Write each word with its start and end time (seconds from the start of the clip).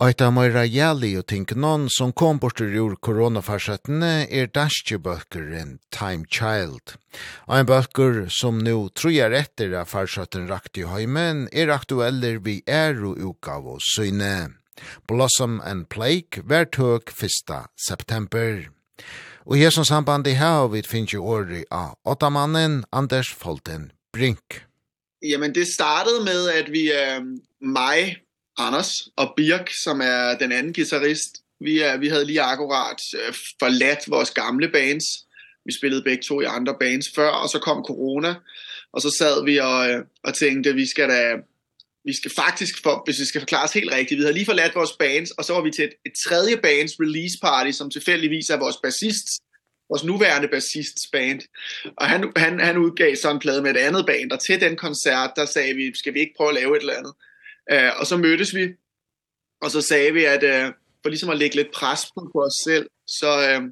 Eit 0.00 0.22
av 0.24 0.30
meira 0.32 0.62
Jali 0.64 1.10
og 1.20 1.26
ting 1.28 1.42
noen 1.60 1.82
som 1.92 2.14
kom 2.16 2.38
bort 2.40 2.62
ur 2.64 2.94
koronafarsettene 3.04 4.24
er 4.32 4.48
en 4.56 5.74
Time 5.92 6.24
Child. 6.24 6.94
Ein 7.46 7.66
bøkker 7.68 8.30
som 8.32 8.62
nu 8.64 8.88
trojar 8.96 9.30
etter 9.36 9.74
av 9.76 9.90
farsetten 9.92 10.48
rakt 10.48 10.78
i 10.78 10.86
heimen 10.88 11.50
er 11.52 11.68
aktueller 11.68 12.40
vi 12.40 12.62
er 12.66 12.96
og 13.04 13.20
ukav 13.20 13.66
og 13.68 13.82
syne. 13.84 14.56
Blossom 15.06 15.60
and 15.60 15.90
Plague 15.90 16.48
vær 16.48 16.64
tøk 16.64 17.12
1. 17.12 17.68
september. 17.76 18.70
Og 19.44 19.58
i 19.58 19.68
som 19.68 19.84
samband 19.84 20.26
i 20.26 20.32
her 20.40 20.72
vi 20.72 20.80
finnes 20.80 21.12
jo 21.12 21.28
av 21.70 21.98
åttamannen 22.08 22.86
Anders 22.90 23.28
Folten 23.28 23.92
Brink. 24.16 24.64
Jamen 25.20 25.52
det 25.52 25.68
startede 25.68 26.24
med 26.24 26.48
at 26.48 26.72
vi 26.72 26.88
uh, 26.88 27.20
mig 27.60 28.16
Anders 28.66 29.08
og 29.16 29.32
Birk, 29.36 29.70
som 29.84 30.00
er 30.00 30.38
den 30.38 30.52
anden 30.52 30.74
guitarist. 30.74 31.42
Vi, 31.60 31.80
er, 31.80 31.96
vi 31.96 32.08
havde 32.08 32.24
lige 32.24 32.42
akkurat 32.42 33.00
øh, 33.14 33.34
forladt 33.58 34.10
vores 34.10 34.30
gamle 34.30 34.68
bands. 34.68 35.04
Vi 35.66 35.72
spillede 35.72 36.02
begge 36.02 36.22
to 36.22 36.40
i 36.40 36.44
andre 36.44 36.76
bands 36.80 37.08
før, 37.14 37.28
og 37.28 37.48
så 37.48 37.58
kom 37.58 37.84
corona. 37.84 38.34
Og 38.92 39.00
så 39.02 39.10
sad 39.18 39.44
vi 39.44 39.56
og, 39.58 39.90
øh, 39.90 40.04
og 40.24 40.34
tænkte, 40.34 40.74
vi 40.74 40.86
skal 40.86 41.08
da... 41.08 41.36
Vi 42.04 42.14
skal 42.14 42.30
faktisk, 42.30 42.82
for, 42.82 43.02
hvis 43.04 43.20
vi 43.20 43.24
skal 43.24 43.40
forklare 43.40 43.64
os 43.64 43.72
helt 43.72 43.92
rigtigt, 43.92 44.18
vi 44.18 44.22
havde 44.22 44.34
lige 44.34 44.46
forladt 44.46 44.74
vores 44.74 44.92
bands, 44.98 45.30
og 45.30 45.44
så 45.44 45.52
var 45.52 45.62
vi 45.62 45.70
til 45.70 45.84
et, 45.84 45.94
et 46.06 46.12
tredje 46.26 46.56
bands 46.56 46.92
release 47.00 47.38
party, 47.42 47.70
som 47.70 47.90
tilfældigvis 47.90 48.50
er 48.50 48.58
vores 48.58 48.76
bassist, 48.82 49.26
vores 49.90 50.04
nuværende 50.04 50.48
bassists 50.48 51.06
band. 51.12 51.40
Og 51.96 52.06
han, 52.08 52.32
han, 52.36 52.60
han 52.60 52.78
udgav 52.78 53.16
så 53.16 53.30
en 53.30 53.38
plade 53.38 53.62
med 53.62 53.70
et 53.70 53.76
andet 53.76 54.06
band, 54.06 54.32
og 54.32 54.40
til 54.40 54.60
den 54.60 54.76
koncert, 54.76 55.30
der 55.36 55.44
sagde 55.44 55.74
vi, 55.74 55.92
skal 55.94 56.14
vi 56.14 56.20
ikke 56.20 56.34
prøve 56.36 56.50
at 56.50 56.54
lave 56.54 56.76
et 56.76 56.80
eller 56.80 56.96
andet? 56.98 57.12
Øh, 57.72 57.90
og 58.00 58.06
så 58.06 58.16
mødtes 58.16 58.54
vi, 58.54 58.68
og 59.62 59.70
så 59.70 59.80
sagde 59.80 60.12
vi, 60.12 60.24
at 60.24 60.42
øh, 60.42 60.72
for 61.02 61.08
ligesom 61.08 61.30
at 61.30 61.38
lægge 61.38 61.56
lidt 61.56 61.72
pres 61.74 62.00
på, 62.14 62.30
på 62.32 62.42
os 62.42 62.54
selv, 62.64 62.86
så, 63.06 63.50
øh, 63.50 63.62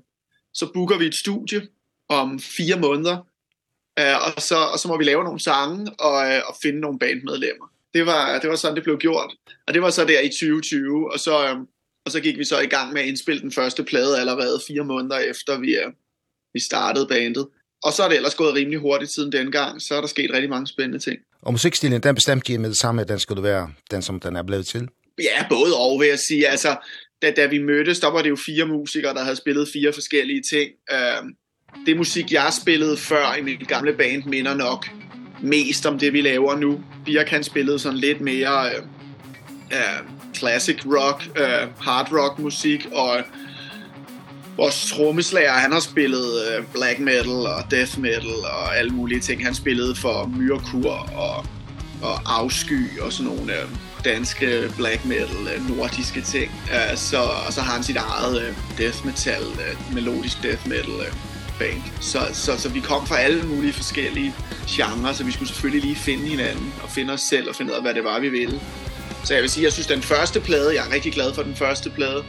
så 0.55 0.70
booker 0.75 0.98
vi 0.98 1.06
et 1.06 1.14
studie 1.14 1.69
om 2.08 2.39
fire 2.39 2.81
måneder, 2.81 3.17
øh, 3.98 4.17
og, 4.27 4.42
så, 4.42 4.56
og 4.73 4.78
så 4.78 4.89
må 4.89 4.98
vi 4.98 5.05
lave 5.05 5.25
nogle 5.25 5.41
sange 5.41 5.92
og, 5.98 6.33
øh, 6.33 6.42
og 6.48 6.56
finde 6.62 6.81
nogle 6.81 6.98
bandmedlemmer. 6.98 7.67
Det 7.95 8.06
var, 8.06 8.39
det 8.39 8.50
var 8.50 8.56
sådan, 8.56 8.77
det 8.77 8.84
blev 8.84 8.98
gjort. 8.98 9.34
Og 9.67 9.75
det 9.75 9.83
var 9.83 9.91
så 9.91 10.05
der 10.05 10.20
i 10.20 10.28
2020, 10.28 11.12
og 11.12 11.20
så, 11.20 11.48
øh, 11.48 11.56
og 12.05 12.12
så 12.12 12.20
gik 12.20 12.39
vi 12.39 12.45
så 12.45 12.61
i 12.61 12.67
gang 12.67 12.92
med 12.92 13.03
at 13.03 13.08
indspille 13.08 13.42
den 13.42 13.53
første 13.53 13.84
plade 13.84 14.20
allerede 14.20 14.61
fire 14.69 14.84
måneder 14.84 15.19
efter 15.19 15.58
vi, 15.58 15.77
øh, 15.77 15.92
vi 16.55 16.61
startede 16.61 17.06
bandet. 17.08 17.48
Og 17.84 17.93
så 17.93 18.03
er 18.03 18.09
det 18.09 18.17
ellers 18.17 18.34
gået 18.34 18.55
rimelig 18.55 18.79
hurtigt 18.79 19.15
siden 19.15 19.33
dengang, 19.33 19.83
så 19.83 19.95
er 19.95 20.01
der 20.01 20.09
sket 20.09 20.31
rigtig 20.33 20.51
mange 20.51 20.67
spændende 20.67 20.98
ting. 20.98 21.19
Og 21.43 21.53
musikstilen, 21.53 22.03
den 22.03 22.15
bestemte 22.15 22.53
I 22.53 22.57
med 22.57 22.69
det 22.69 22.79
samme, 22.79 23.03
at 23.03 23.09
den 23.09 23.19
skulle 23.19 23.43
være 23.43 23.70
den, 23.91 24.03
som 24.03 24.20
den 24.20 24.37
er 24.37 24.43
blevet 24.43 24.67
til? 24.67 24.89
Ja, 25.19 25.48
både 25.48 25.77
og, 25.77 26.01
vil 26.01 26.09
jeg 26.09 26.19
sige. 26.19 26.48
Altså, 26.48 26.77
da, 27.23 27.31
da 27.31 27.47
vi 27.47 27.59
mødtes, 27.59 28.01
der 28.01 28.11
var 28.11 28.23
det 28.23 28.31
jo 28.31 28.37
fire 28.47 28.67
musikere, 28.67 29.15
der 29.15 29.23
havde 29.23 29.37
spillet 29.37 29.69
fire 29.73 29.93
forskellige 29.93 30.43
ting. 30.51 30.70
Uh, 30.93 31.29
det 31.87 31.97
musik, 31.97 32.33
jeg 32.33 32.53
spillede 32.62 32.97
før 32.97 33.35
i 33.39 33.43
mit 33.43 33.69
gamle 33.69 33.92
band, 33.92 34.25
minder 34.25 34.55
nok 34.55 34.87
mest 35.42 35.87
om 35.87 35.98
det, 35.98 36.13
vi 36.13 36.20
laver 36.20 36.57
nu. 36.57 36.85
Birk, 37.05 37.29
han 37.29 37.45
spillede 37.45 37.79
sådan 37.79 37.98
lidt 37.98 38.20
mere 38.20 38.70
uh, 38.79 38.85
uh, 39.70 40.35
classic 40.35 40.77
rock, 40.87 41.23
uh, 41.31 41.85
hard 41.85 42.13
rock 42.13 42.39
musik, 42.39 42.87
og 42.92 43.23
vores 44.59 44.91
trommeslager, 44.91 45.53
han 45.53 45.73
har 45.73 45.81
spillet 45.81 46.64
black 46.73 46.98
metal 46.98 47.28
og 47.28 47.70
death 47.70 47.98
metal 47.98 48.34
og 48.45 48.78
alle 48.78 48.91
mulige 48.91 49.20
ting. 49.20 49.45
Han 49.45 49.55
spillede 49.55 49.95
for 49.95 50.31
Myrkur 50.37 50.92
og, 51.17 51.47
og 52.03 52.20
Afsky 52.27 53.01
og 53.01 53.12
sådan 53.12 53.33
nogle 53.33 53.53
danske 54.05 54.73
black 54.77 55.05
metal 55.05 55.62
nordiske 55.69 56.20
ting. 56.20 56.53
Så, 56.95 57.23
og 57.47 57.53
så 57.53 57.61
har 57.61 57.73
han 57.73 57.83
sit 57.83 57.97
eget 57.97 58.55
death 58.79 59.06
metal, 59.06 59.42
melodisk 59.92 60.42
death 60.42 60.69
metal 60.69 60.92
band. 61.59 61.83
Så, 62.01 62.19
så, 62.33 62.56
så 62.59 62.69
vi 62.69 62.81
kom 62.81 63.06
fra 63.06 63.19
alle 63.19 63.42
mulige 63.42 63.73
forskellige 63.73 64.35
genrer, 64.69 65.13
så 65.13 65.25
vi 65.25 65.33
skulle 65.33 65.48
selvfølgelig 65.48 65.83
lige 65.83 65.96
finde 65.96 66.29
hinanden 66.29 66.75
og 66.83 66.90
finde 66.90 67.13
os 67.13 67.20
selv 67.20 67.48
og 67.48 67.55
finde 67.55 67.73
ud 67.73 67.77
af, 67.77 67.83
hvad 67.83 67.95
det 67.95 68.05
var, 68.05 68.20
vi 68.20 68.29
ville. 68.29 68.61
Så 69.25 69.35
jeg 69.35 69.42
vil 69.42 69.51
sige, 69.51 69.64
jeg 69.64 69.73
synes, 69.73 69.86
den 69.86 70.02
første 70.02 70.40
plade, 70.40 70.75
jeg 70.75 70.89
er 70.89 70.95
rigtig 70.95 71.13
glad 71.13 71.35
for 71.35 71.42
den 71.42 71.57
første 71.57 71.90
plade, 71.90 72.25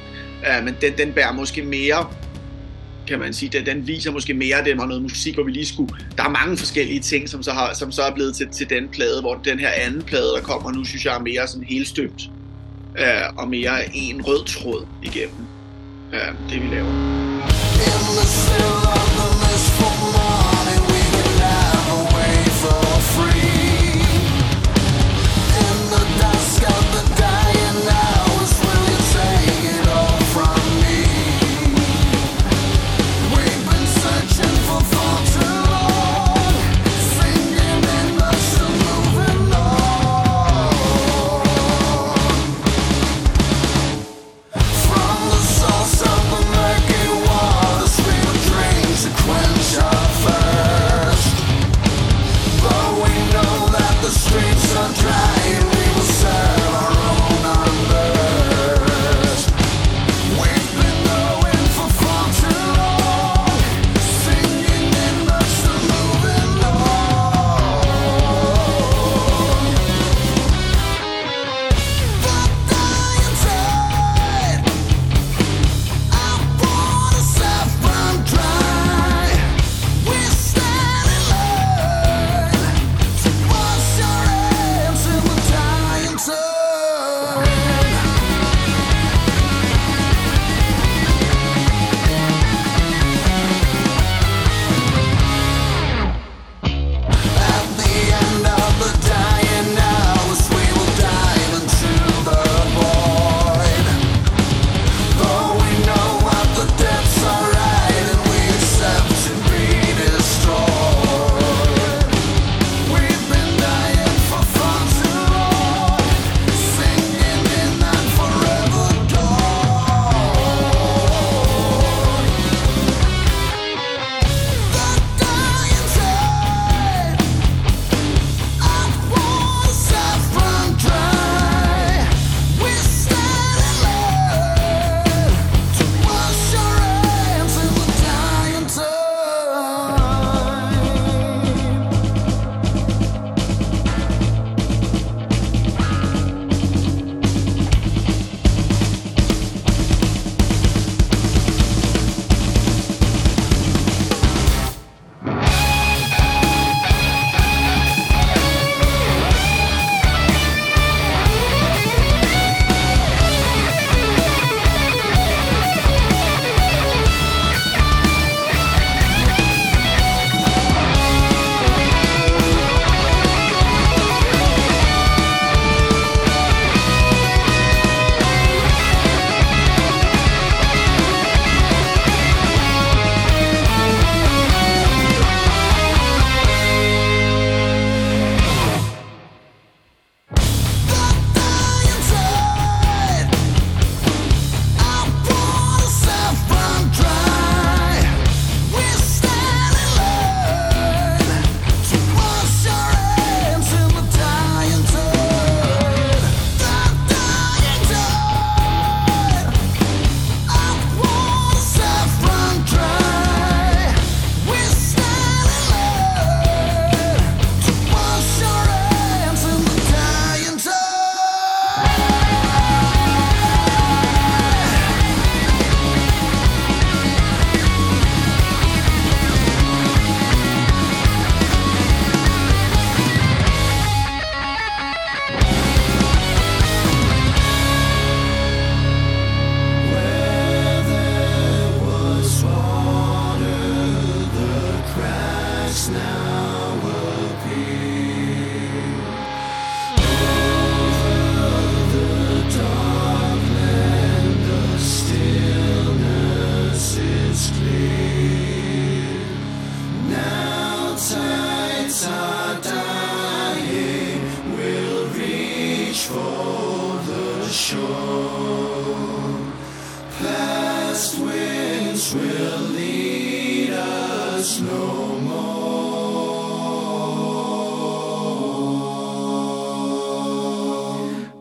Eh, 0.47 0.63
men 0.63 0.75
den, 0.81 0.97
den 0.97 1.13
bærer 1.13 1.33
måske 1.33 1.61
mere 1.61 2.07
kan 3.07 3.19
man 3.19 3.33
sige, 3.33 3.50
den, 3.50 3.66
den 3.66 3.88
viser 3.88 4.11
måske 4.11 4.33
mere, 4.33 4.63
det 4.63 4.77
var 4.77 4.85
noget 4.85 5.01
musik, 5.01 5.33
hvor 5.33 5.44
vi 5.44 5.51
lige 5.51 5.66
skulle... 5.66 5.94
Der 6.17 6.23
er 6.23 6.29
mange 6.29 6.57
forskellige 6.57 7.00
ting, 7.00 7.29
som 7.29 7.44
så, 7.44 7.51
har, 7.51 7.73
som 7.73 7.91
så 7.91 8.01
er 8.01 8.11
blevet 8.11 8.35
til, 8.35 8.47
til 8.47 8.69
den 8.69 8.88
plade, 8.88 9.22
hvor 9.22 9.35
den 9.35 9.59
her 9.59 9.69
anden 9.69 10.01
plade, 10.01 10.33
der 10.35 10.41
kommer 10.41 10.72
nu, 10.72 10.85
synes 10.85 11.05
jeg 11.05 11.16
er 11.16 11.19
mere 11.19 11.47
sådan 11.47 11.67
helt 11.67 11.88
støbt, 11.88 12.29
Øh, 12.99 13.05
og 13.38 13.47
mere 13.47 13.95
en 13.97 14.22
rød 14.22 14.45
tråd 14.45 14.85
igennem. 15.03 15.45
Øh, 16.13 16.49
det, 16.49 16.63
vi 16.63 16.67
laver. 16.67 16.89
Endless, 16.89 18.31
still 18.31 18.66
of 18.94 19.09
the 19.17 19.28
mist 19.41 19.72
for 19.78 19.94
more 20.01 20.38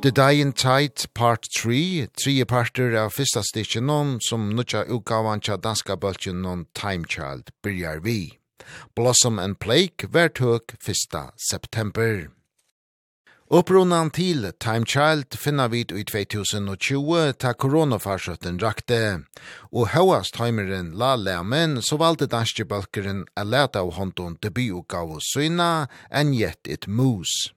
The 0.00 0.12
Dying 0.12 0.54
in 0.54 0.90
Part 1.12 1.48
3, 1.52 2.06
tre 2.16 2.44
parter 2.44 2.94
av 2.96 3.10
fyrsta 3.10 3.42
stitchen 3.42 3.90
om 3.90 4.20
som 4.20 4.48
nutja 4.56 4.84
utgavan 4.84 5.40
tja 5.40 5.56
danska 5.56 5.96
bøltjen 5.96 6.46
om 6.46 6.66
Time 6.72 7.04
Child 7.04 7.50
byrjar 7.62 8.00
vi. 8.00 8.38
Blossom 8.94 9.38
and 9.38 9.58
Plague 9.58 10.08
vart 10.08 10.38
høk 10.38 10.78
1. 10.80 11.34
september. 11.36 12.30
Upprunan 13.50 14.10
til 14.12 14.44
Time 14.60 14.84
Child 14.84 15.32
finna 15.40 15.70
vid 15.72 15.88
i 15.96 16.02
2020 16.04 17.32
ta 17.40 17.54
koronafarsøtten 17.56 18.58
rakte. 18.60 19.22
Og 19.72 19.88
høyast 19.94 20.36
heimeren 20.36 20.90
la 21.00 21.14
lemen, 21.16 21.78
så 21.80 21.96
valgte 21.96 22.28
danske 22.28 22.66
balkeren 22.68 23.22
a 23.40 23.46
leta 23.48 23.80
av 23.80 23.94
hånden 23.96 24.34
debutgav 24.44 25.14
og 25.16 25.24
syna, 25.24 25.88
enn 26.12 26.34
gjett 26.36 26.68
et 26.68 26.84
mus. 26.92 27.54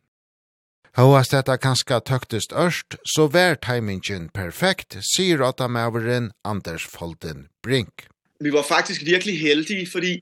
Høyast 0.96 1.36
dette 1.36 1.58
kanska 1.60 2.00
tøktest 2.00 2.56
ørst, 2.56 2.96
så 3.04 3.28
vær 3.28 3.60
timingen 3.60 4.30
perfekt, 4.32 4.96
sier 5.04 5.44
åtta 5.44 5.68
maveren 5.68 6.32
Anders 6.48 6.88
Folden 6.88 7.50
Brink. 7.60 8.08
Vi 8.40 8.56
var 8.56 8.64
faktisk 8.64 9.04
virkelig 9.04 9.42
heldige, 9.44 9.92
fordi 9.92 10.22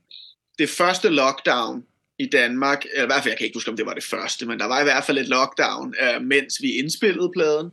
det 0.58 0.66
første 0.66 1.14
lockdown 1.14 1.84
i 2.20 2.26
Danmark. 2.26 2.84
eller 2.92 3.04
I 3.04 3.06
hvert 3.06 3.22
fald, 3.22 3.32
jeg 3.32 3.38
kan 3.38 3.44
ikke 3.44 3.56
huske, 3.56 3.70
om 3.70 3.76
det 3.76 3.86
var 3.86 3.94
det 3.94 4.04
første, 4.04 4.46
men 4.46 4.58
der 4.58 4.66
var 4.66 4.80
i 4.80 4.84
hvert 4.84 5.04
fald 5.04 5.18
et 5.18 5.28
lockdown, 5.28 5.94
øh, 6.02 6.22
mens 6.22 6.62
vi 6.62 6.70
indspillede 6.72 7.30
pladen. 7.36 7.70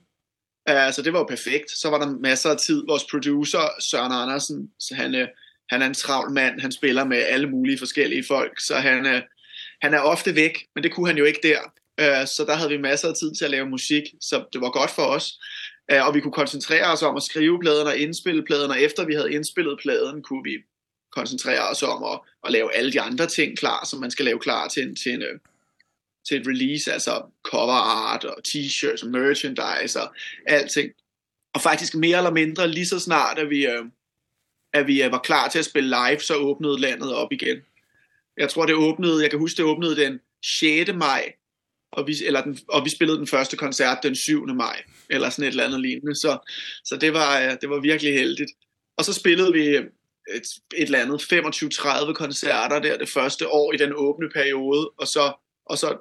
Øh, 0.69 0.93
så 0.93 1.01
det 1.01 1.13
var 1.13 1.19
jo 1.19 1.25
perfekt. 1.25 1.71
Så 1.71 1.89
var 1.89 1.99
der 1.99 2.19
masser 2.19 2.49
af 2.49 2.57
tid. 2.57 2.83
Vores 2.87 3.03
producer, 3.11 3.63
Søren 3.79 4.11
Andersen, 4.11 4.71
så 4.79 4.95
han, 4.95 5.15
øh, 5.15 5.27
han 5.69 5.81
er 5.81 5.85
en 5.85 5.93
travl 5.93 6.31
mand. 6.31 6.61
Han 6.61 6.71
spiller 6.71 7.03
med 7.05 7.17
alle 7.17 7.49
mulige 7.49 7.77
forskellige 7.77 8.23
folk, 8.27 8.59
så 8.59 8.75
han, 8.75 9.05
øh, 9.05 9.21
han 9.81 9.93
er 9.93 9.99
ofte 9.99 10.35
væk, 10.35 10.65
men 10.75 10.83
det 10.83 10.91
kunne 10.91 11.07
han 11.07 11.17
jo 11.17 11.25
ikke 11.25 11.39
der. 11.43 11.59
Øh, 11.99 12.27
så 12.27 12.43
der 12.47 12.55
havde 12.55 12.69
vi 12.69 12.77
masser 12.77 13.07
af 13.09 13.15
tid 13.15 13.35
til 13.35 13.45
at 13.45 13.51
lave 13.51 13.69
musik, 13.69 14.03
så 14.21 14.45
det 14.53 14.61
var 14.61 14.69
godt 14.69 14.91
for 14.91 15.03
os. 15.17 15.27
Øh, 15.91 16.07
og 16.07 16.15
vi 16.15 16.19
kunne 16.21 16.39
koncentrere 16.41 16.91
os 16.93 17.03
om 17.03 17.15
at 17.17 17.23
skrive 17.23 17.59
pladen 17.59 17.87
og 17.87 17.97
indspille 17.97 18.43
pladen, 18.45 18.71
og 18.71 18.81
efter 18.81 19.05
vi 19.05 19.13
havde 19.13 19.33
indspillet 19.33 19.79
pladen, 19.83 20.23
kunne 20.23 20.43
vi 20.43 20.55
koncentrere 21.19 21.69
os 21.71 21.83
om 21.83 22.03
at, 22.03 22.19
at 22.45 22.51
lave 22.51 22.75
alle 22.75 22.91
de 22.93 23.01
andre 23.01 23.27
ting 23.27 23.57
klar, 23.57 23.85
som 23.85 23.99
man 23.99 24.11
skal 24.11 24.25
lave 24.25 24.39
klar 24.39 24.67
til 24.67 24.83
en, 24.83 24.95
til 24.95 25.13
en, 25.13 25.23
til 26.27 26.41
et 26.41 26.47
release, 26.47 26.93
altså 26.93 27.13
cover 27.43 27.81
art 28.07 28.23
og 28.23 28.37
t-shirts 28.47 29.03
og 29.05 29.11
merchandise 29.11 30.01
og 30.01 30.15
alting. 30.45 30.91
Og 31.55 31.61
faktisk 31.61 31.95
mere 31.95 32.17
eller 32.17 32.31
mindre 32.31 32.67
lige 32.67 32.85
så 32.85 32.99
snart, 32.99 33.39
at 33.39 33.49
vi, 33.49 33.67
at 34.73 34.87
vi 34.87 35.01
var 35.11 35.19
klar 35.19 35.47
til 35.49 35.59
at 35.59 35.65
spille 35.65 35.89
live, 35.89 36.19
så 36.19 36.35
åbnede 36.35 36.81
landet 36.81 37.15
op 37.15 37.31
igen. 37.31 37.57
Jeg 38.37 38.49
tror, 38.49 38.65
det 38.65 38.75
åbnede, 38.75 39.21
jeg 39.21 39.29
kan 39.29 39.39
huske, 39.39 39.57
det 39.57 39.65
åbnede 39.65 39.95
den 39.95 40.19
6. 40.43 40.93
maj, 40.93 41.33
og 41.91 42.07
vi, 42.07 42.15
eller 42.25 42.41
den, 42.43 42.59
og 42.67 42.85
vi 42.85 42.89
spillede 42.89 43.17
den 43.17 43.27
første 43.27 43.57
koncert 43.57 44.03
den 44.03 44.15
7. 44.15 44.45
maj, 44.45 44.83
eller 45.09 45.29
sådan 45.29 45.43
et 45.43 45.49
eller 45.51 45.65
andet 45.65 45.81
lignende. 45.81 46.15
Så, 46.15 46.51
så 46.83 46.97
det, 46.97 47.13
var, 47.13 47.55
det 47.61 47.69
var 47.69 47.79
virkelig 47.79 48.13
heldigt. 48.13 48.51
Og 48.97 49.05
så 49.05 49.13
spillede 49.13 49.53
vi 49.53 49.77
et, 50.35 50.43
et 50.75 50.83
eller 50.83 50.99
andet 50.99 51.21
25-30 52.09 52.13
koncerter 52.13 52.79
der 52.79 52.97
det 52.97 53.09
første 53.09 53.47
år 53.47 53.73
i 53.73 53.77
den 53.77 53.93
åbne 53.95 54.29
periode, 54.29 54.89
og 54.97 55.07
så, 55.07 55.33
og 55.65 55.77
så 55.77 55.97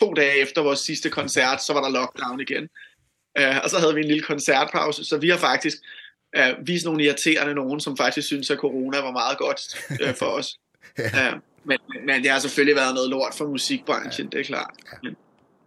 to 0.00 0.14
dage 0.14 0.40
efter 0.40 0.62
vores 0.62 0.80
sidste 0.80 1.10
koncert, 1.10 1.62
så 1.62 1.72
var 1.72 1.80
der 1.80 1.90
lockdown 1.90 2.40
igen. 2.40 2.68
Eh, 3.38 3.56
og 3.64 3.70
så 3.70 3.78
havde 3.78 3.94
vi 3.94 4.00
en 4.00 4.06
lille 4.06 4.22
koncertpause, 4.22 5.04
så 5.04 5.18
vi 5.18 5.28
har 5.28 5.38
faktisk 5.38 5.76
eh 6.36 6.54
vi 6.66 6.74
er 6.74 6.84
nogle 6.84 7.04
irriterende 7.04 7.54
nogen 7.54 7.80
som 7.80 7.96
faktisk 7.96 8.26
synes 8.26 8.50
at 8.50 8.58
corona 8.58 9.00
var 9.00 9.10
meget 9.10 9.38
godt 9.38 9.60
uh, 9.90 10.14
for 10.14 10.26
os. 10.26 10.58
ja. 10.98 11.34
Men 11.64 11.78
men 12.06 12.22
det 12.22 12.30
har 12.30 12.38
selvfølgelig 12.38 12.76
været 12.76 12.94
noget 12.94 13.10
lort 13.10 13.34
for 13.34 13.46
musikbranchen, 13.46 14.28
det 14.32 14.40
er 14.40 14.44
klart. 14.44 14.74
Men, 15.02 15.16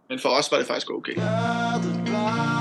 men 0.08 0.18
for 0.18 0.28
os 0.28 0.50
var 0.50 0.58
det 0.58 0.66
faktisk 0.66 0.90
okay. 0.90 1.16
Ja, 1.16 1.80
det. 1.82 2.51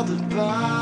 another 0.00 0.16
bite 0.34 0.79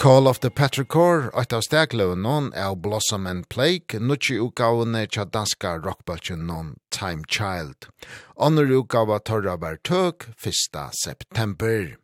Call 0.00 0.26
of 0.26 0.40
the 0.40 0.48
Petrichor, 0.48 1.26
eit 1.36 1.52
av 1.52 1.60
stegløven 1.60 2.22
non 2.24 2.46
er 2.56 2.72
Blossom 2.72 3.26
and 3.28 3.44
Plague, 3.52 3.98
nutje 4.00 4.38
utgavene 4.40 5.02
tja 5.04 5.26
danska 5.28 5.74
rockbølgen 5.76 6.46
non 6.48 6.70
Time 6.88 7.28
Child. 7.28 7.90
Onner 8.40 8.72
utgava 8.78 9.18
torra 9.20 9.58
var 9.60 9.76
tøk 9.84 10.30
1. 10.40 10.78
september. 10.96 11.98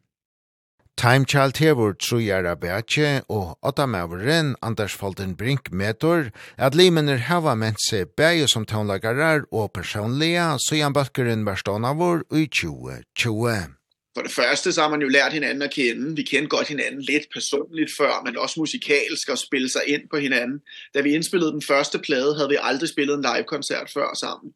Time 1.01 1.25
Child 1.25 1.57
hevur 1.65 1.97
trújar 1.97 2.45
abætje 2.45 3.23
og 3.33 3.57
atamævurinn 3.65 4.53
Anders 4.61 4.93
Folden 4.93 5.33
Brink 5.35 5.73
metor 5.73 6.29
at 6.59 6.77
limenir 6.77 7.25
hava 7.31 7.57
ment 7.57 7.81
seg 7.81 8.13
bæði 8.13 8.53
som 8.53 8.69
tónleikarar 8.69 9.49
og 9.49 9.73
persónliga, 9.73 10.59
så 10.61 10.83
jan 10.83 10.93
bøkkeren 10.93 11.49
var 11.49 11.57
stónavur 11.65 12.29
i 12.29 12.45
2020. 12.45 13.73
For 14.17 14.23
det 14.23 14.33
første 14.33 14.73
så 14.73 14.83
har 14.83 14.89
man 14.89 15.03
jo 15.03 15.09
lært 15.09 15.33
hinanden 15.33 15.63
at 15.63 15.71
kende. 15.71 16.17
Vi 16.17 16.23
kendte 16.23 16.49
godt 16.49 16.69
hinanden 16.69 17.03
lidt 17.03 17.27
personligt 17.33 17.91
før, 17.97 18.23
men 18.25 18.39
også 18.39 18.61
musikalsk 18.61 19.29
og 19.29 19.39
spille 19.39 19.69
sig 19.69 19.83
ind 19.87 20.09
på 20.11 20.17
hinanden. 20.17 20.63
Da 20.95 21.01
vi 21.01 21.15
indspillede 21.15 21.53
den 21.53 21.63
første 21.63 21.99
plade, 21.99 22.35
havde 22.35 22.49
vi 22.49 22.57
aldrig 22.61 22.89
spillet 22.89 23.15
en 23.15 23.23
live-koncert 23.23 23.91
før 23.95 24.15
sammen. 24.21 24.55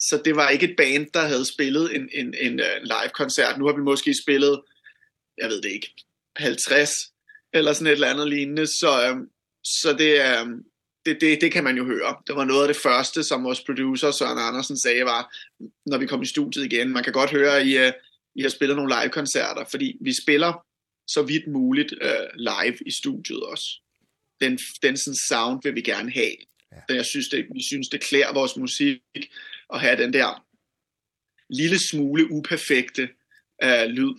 Så 0.00 0.22
det 0.24 0.36
var 0.36 0.48
ikke 0.48 0.70
et 0.70 0.76
band, 0.76 1.06
der 1.14 1.20
havde 1.20 1.44
spillet 1.44 1.96
en, 1.96 2.08
en, 2.12 2.34
en 2.40 2.60
live-koncert. 2.84 3.58
Nu 3.58 3.66
har 3.66 3.72
vi 3.72 3.82
måske 3.82 4.14
spillet, 4.22 4.60
jeg 5.38 5.48
ved 5.48 5.62
det 5.62 5.70
ikke, 5.70 5.94
50 6.36 6.90
eller 7.52 7.72
sådan 7.72 7.86
et 7.86 7.92
eller 7.92 8.10
andet 8.10 8.28
lignende. 8.28 8.66
Så, 8.66 9.08
øhm, 9.08 9.28
så 9.64 9.92
det, 9.92 10.20
øhm, 10.26 10.64
det, 11.06 11.20
det, 11.20 11.40
det 11.40 11.52
kan 11.52 11.64
man 11.64 11.76
jo 11.76 11.84
høre. 11.84 12.16
Det 12.26 12.36
var 12.36 12.44
noget 12.44 12.62
af 12.62 12.74
det 12.74 12.82
første, 12.82 13.24
som 13.24 13.44
vores 13.44 13.60
producer 13.60 14.10
Søren 14.10 14.38
Andersen 14.38 14.78
sagde, 14.78 15.04
var, 15.04 15.34
når 15.86 15.98
vi 15.98 16.06
kom 16.06 16.22
i 16.22 16.26
studiet 16.26 16.72
igen. 16.72 16.88
Man 16.88 17.04
kan 17.04 17.12
godt 17.12 17.30
høre 17.30 17.66
i... 17.66 17.78
Øh, 17.78 17.92
I 18.34 18.42
har 18.42 18.48
spillet 18.48 18.76
nogle 18.76 18.94
live-koncerter, 19.00 19.64
fordi 19.64 19.96
vi 20.00 20.12
spiller 20.22 20.66
så 21.08 21.22
vidt 21.22 21.46
muligt 21.46 21.94
øh, 22.00 22.28
live 22.36 22.78
i 22.86 22.90
studiet 22.90 23.42
også. 23.42 23.80
Den, 24.40 24.58
den 24.82 24.96
sådan 24.96 25.16
sound 25.28 25.60
vil 25.62 25.74
vi 25.74 25.80
gerne 25.80 26.10
have. 26.12 26.36
Ja. 26.72 26.94
Jeg 26.94 27.06
synes, 27.06 27.28
det, 27.28 27.46
vi 27.54 27.62
synes, 27.62 27.88
det 27.88 28.00
klæder 28.00 28.32
vores 28.32 28.56
musik 28.56 29.00
at 29.72 29.80
have 29.80 30.02
den 30.02 30.12
der 30.12 30.46
lille 31.50 31.78
smule 31.88 32.30
uperfekte 32.30 33.08
øh, 33.62 33.86
lyd. 33.86 34.14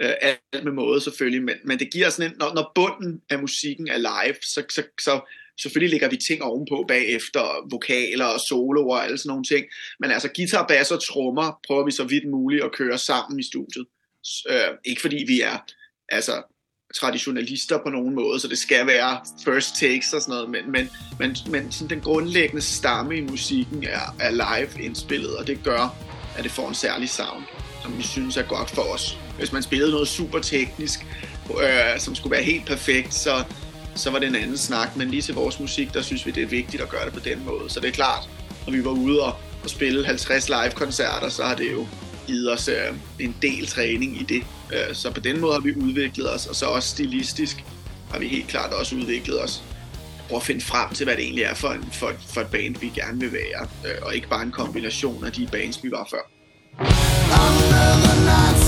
Øh, 0.00 0.14
alt 0.20 0.64
med 0.64 0.72
måde 0.72 1.00
selvfølgelig, 1.00 1.42
men, 1.42 1.56
men 1.64 1.78
det 1.78 1.92
giver 1.92 2.10
sådan 2.10 2.30
en, 2.30 2.38
når, 2.38 2.54
når 2.54 2.72
bunden 2.74 3.22
af 3.30 3.38
musikken 3.38 3.88
er 3.88 3.98
live, 3.98 4.36
så, 4.42 4.64
så, 4.70 4.82
så 5.00 5.20
Selvfølgelig 5.60 5.90
lægger 5.90 6.08
vi 6.08 6.16
ting 6.16 6.42
ovenpå 6.42 6.84
bagefter, 6.88 7.68
vokaler 7.70 8.24
og 8.24 8.40
soloer 8.40 8.96
og 8.96 9.04
alle 9.04 9.18
sådan 9.18 9.28
nogle 9.28 9.44
ting. 9.44 9.66
Men 10.00 10.10
altså 10.10 10.28
guitar, 10.36 10.66
bass 10.66 10.90
og 10.90 11.06
trommer 11.06 11.60
prøver 11.66 11.84
vi 11.84 11.90
så 11.90 12.04
vidt 12.04 12.30
muligt 12.30 12.64
at 12.64 12.72
køre 12.72 12.98
sammen 12.98 13.40
i 13.40 13.42
studiet. 13.42 13.86
Øh, 14.50 14.70
ikke 14.84 15.00
fordi 15.00 15.24
vi 15.28 15.40
er 15.40 15.56
altså 16.08 16.42
traditionalister 17.00 17.78
på 17.82 17.90
nogen 17.90 18.14
måde, 18.14 18.40
så 18.40 18.48
det 18.48 18.58
skal 18.58 18.86
være 18.86 19.20
first 19.44 19.76
takes 19.76 20.12
og 20.12 20.22
sådan 20.22 20.32
noget, 20.32 20.50
men 20.50 20.70
men 20.72 20.90
men 21.18 21.36
men 21.50 21.72
sådan 21.72 21.90
den 21.90 22.00
grundlæggende 22.00 22.62
stamme 22.62 23.16
i 23.16 23.20
musikken 23.20 23.84
er 23.84 24.16
er 24.20 24.30
live 24.30 24.84
indspillet, 24.84 25.36
og 25.36 25.46
det 25.46 25.58
gør 25.64 25.96
at 26.36 26.44
det 26.44 26.52
får 26.52 26.68
en 26.68 26.74
særlig 26.74 27.08
sound, 27.08 27.44
som 27.82 27.98
vi 27.98 28.02
synes 28.02 28.36
er 28.36 28.42
godt 28.42 28.70
for 28.70 28.82
os. 28.82 29.18
Hvis 29.38 29.52
man 29.52 29.62
spillede 29.62 29.90
noget 29.90 30.08
super 30.08 30.38
teknisk, 30.38 31.06
øh, 31.62 31.98
som 31.98 32.14
skulle 32.14 32.30
være 32.30 32.42
helt 32.42 32.66
perfekt, 32.66 33.14
så 33.14 33.44
så 33.94 34.10
var 34.10 34.18
det 34.18 34.28
en 34.28 34.34
anden 34.34 34.58
snak, 34.58 34.96
men 34.96 35.10
lige 35.10 35.22
til 35.22 35.34
vores 35.34 35.60
musik, 35.60 35.94
der 35.94 36.02
synes 36.02 36.26
vi, 36.26 36.30
det 36.30 36.42
er 36.42 36.46
vigtigt 36.46 36.82
at 36.82 36.88
gøre 36.88 37.04
det 37.04 37.12
på 37.12 37.20
den 37.20 37.44
måde. 37.44 37.70
Så 37.70 37.80
det 37.80 37.88
er 37.88 37.92
klart, 37.92 38.28
når 38.66 38.72
vi 38.72 38.84
var 38.84 38.90
ude 38.90 39.22
og, 39.22 39.34
og 39.62 39.70
spille 39.70 40.06
50 40.06 40.48
live-koncerter, 40.48 41.28
så 41.28 41.44
har 41.44 41.54
det 41.54 41.72
jo 41.72 41.86
givet 42.26 42.52
os 42.52 42.68
øh, 42.68 42.94
en 43.18 43.36
del 43.42 43.66
træning 43.66 44.20
i 44.20 44.24
det. 44.24 44.42
Øh, 44.72 44.94
så 44.94 45.10
på 45.10 45.20
den 45.20 45.40
måde 45.40 45.52
har 45.52 45.60
vi 45.60 45.76
udviklet 45.76 46.34
os, 46.34 46.46
og 46.46 46.56
så 46.56 46.66
også 46.66 46.88
stilistisk 46.88 47.64
har 48.10 48.18
vi 48.18 48.28
helt 48.28 48.48
klart 48.48 48.72
også 48.72 48.96
udviklet 48.96 49.42
os. 49.42 49.62
Prøv 50.28 50.36
at 50.36 50.42
finde 50.42 50.60
frem 50.60 50.94
til, 50.94 51.04
hvad 51.04 51.16
det 51.16 51.24
egentlig 51.24 51.44
er 51.44 51.54
for, 51.54 51.68
en, 51.68 51.84
for, 51.92 52.12
for 52.28 52.40
et 52.40 52.46
band, 52.46 52.76
vi 52.80 52.92
gerne 52.94 53.20
vil 53.20 53.32
være, 53.32 53.68
øh, 53.86 53.98
og 54.02 54.14
ikke 54.14 54.28
bare 54.28 54.42
en 54.42 54.52
kombination 54.52 55.24
af 55.24 55.32
de 55.32 55.48
bands, 55.52 55.84
vi 55.84 55.90
var 55.90 56.08
før. 56.10 56.30
Under 56.78 57.92
the 58.04 58.24
night 58.24 58.61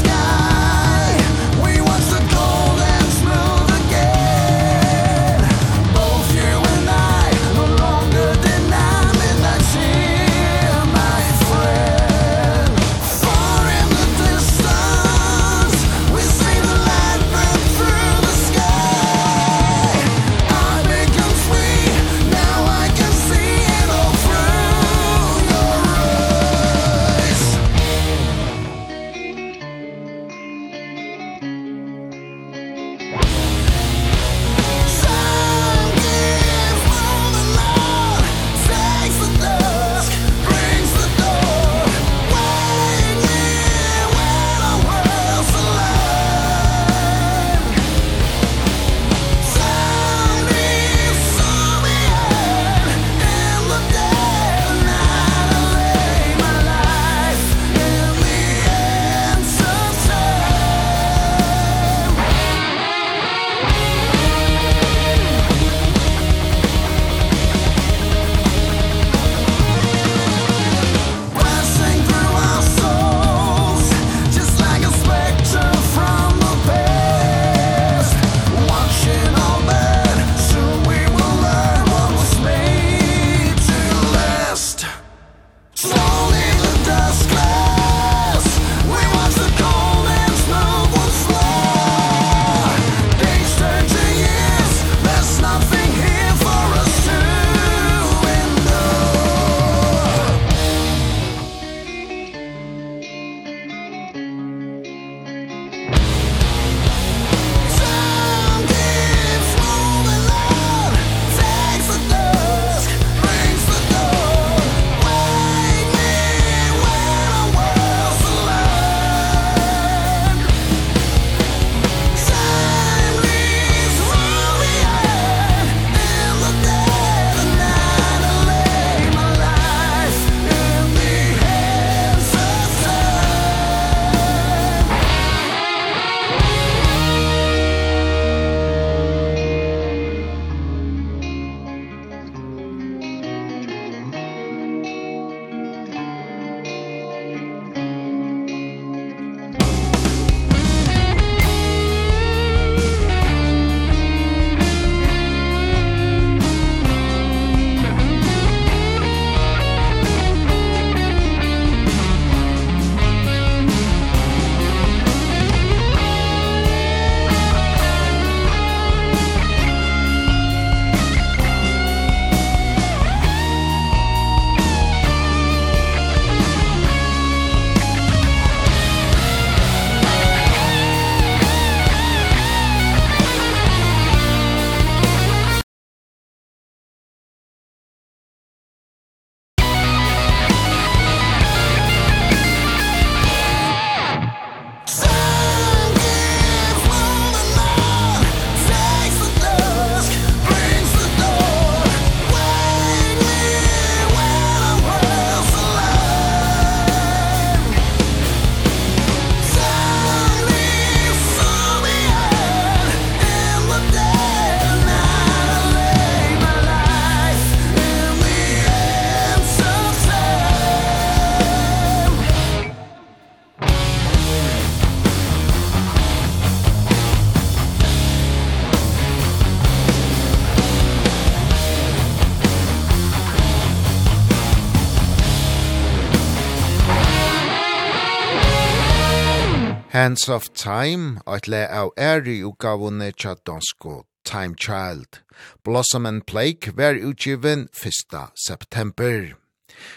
Hands 239.94 240.28
of 240.28 240.48
Time, 240.54 241.20
eit 241.30 241.46
le 241.46 241.61
av 241.70 241.92
æri 241.94 242.40
utgavunne 242.42 243.12
tja 243.14 243.37
dansko 243.46 244.00
Time 244.26 244.57
Child. 244.59 245.20
Blossom 245.62 246.07
and 246.07 246.24
Blake 246.26 246.72
var 246.76 246.98
utgiven 246.98 247.68
1. 247.70 248.33
september. 248.35 249.37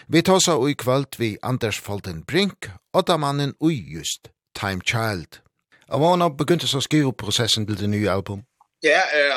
Vi 0.06 0.22
tåsa 0.22 0.54
ui 0.56 0.74
kvöld 0.74 1.18
vi 1.18 1.36
Anders 1.42 1.80
Folden 1.80 2.22
Brink, 2.22 2.70
åtta 2.94 3.16
mannen 3.16 3.54
ui 3.60 3.74
just 3.74 4.30
Time 4.54 4.80
Child. 4.86 5.40
Og 5.88 5.98
hva 5.98 6.14
har 6.14 6.30
begynt 6.30 6.62
å 6.62 6.80
skrive 6.80 7.12
prosessen 7.12 7.66
til 7.66 7.82
det 7.82 7.90
nye 7.90 8.06
album? 8.08 8.46
Ja, 8.82 9.02
øh, 9.02 9.34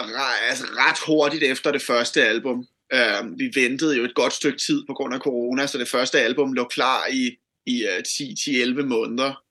altså 0.50 0.65
ret 0.78 1.06
hurtigt 1.08 1.43
efter 1.43 1.71
det 1.71 1.82
første 1.82 2.21
album. 2.21 2.67
Øh, 2.93 3.21
vi 3.38 3.50
ventede 3.56 3.97
jo 3.97 4.04
et 4.04 4.15
godt 4.15 4.34
stykke 4.34 4.60
tid 4.60 4.86
på 4.88 4.93
grund 4.93 5.13
af 5.13 5.19
corona, 5.19 5.67
så 5.67 5.78
det 5.78 5.89
første 5.89 6.21
album 6.21 6.54
lå 6.54 6.67
klar 6.67 7.08
i, 7.10 7.38
i 7.65 7.86
10-11 7.86 8.86
måneder 8.86 9.41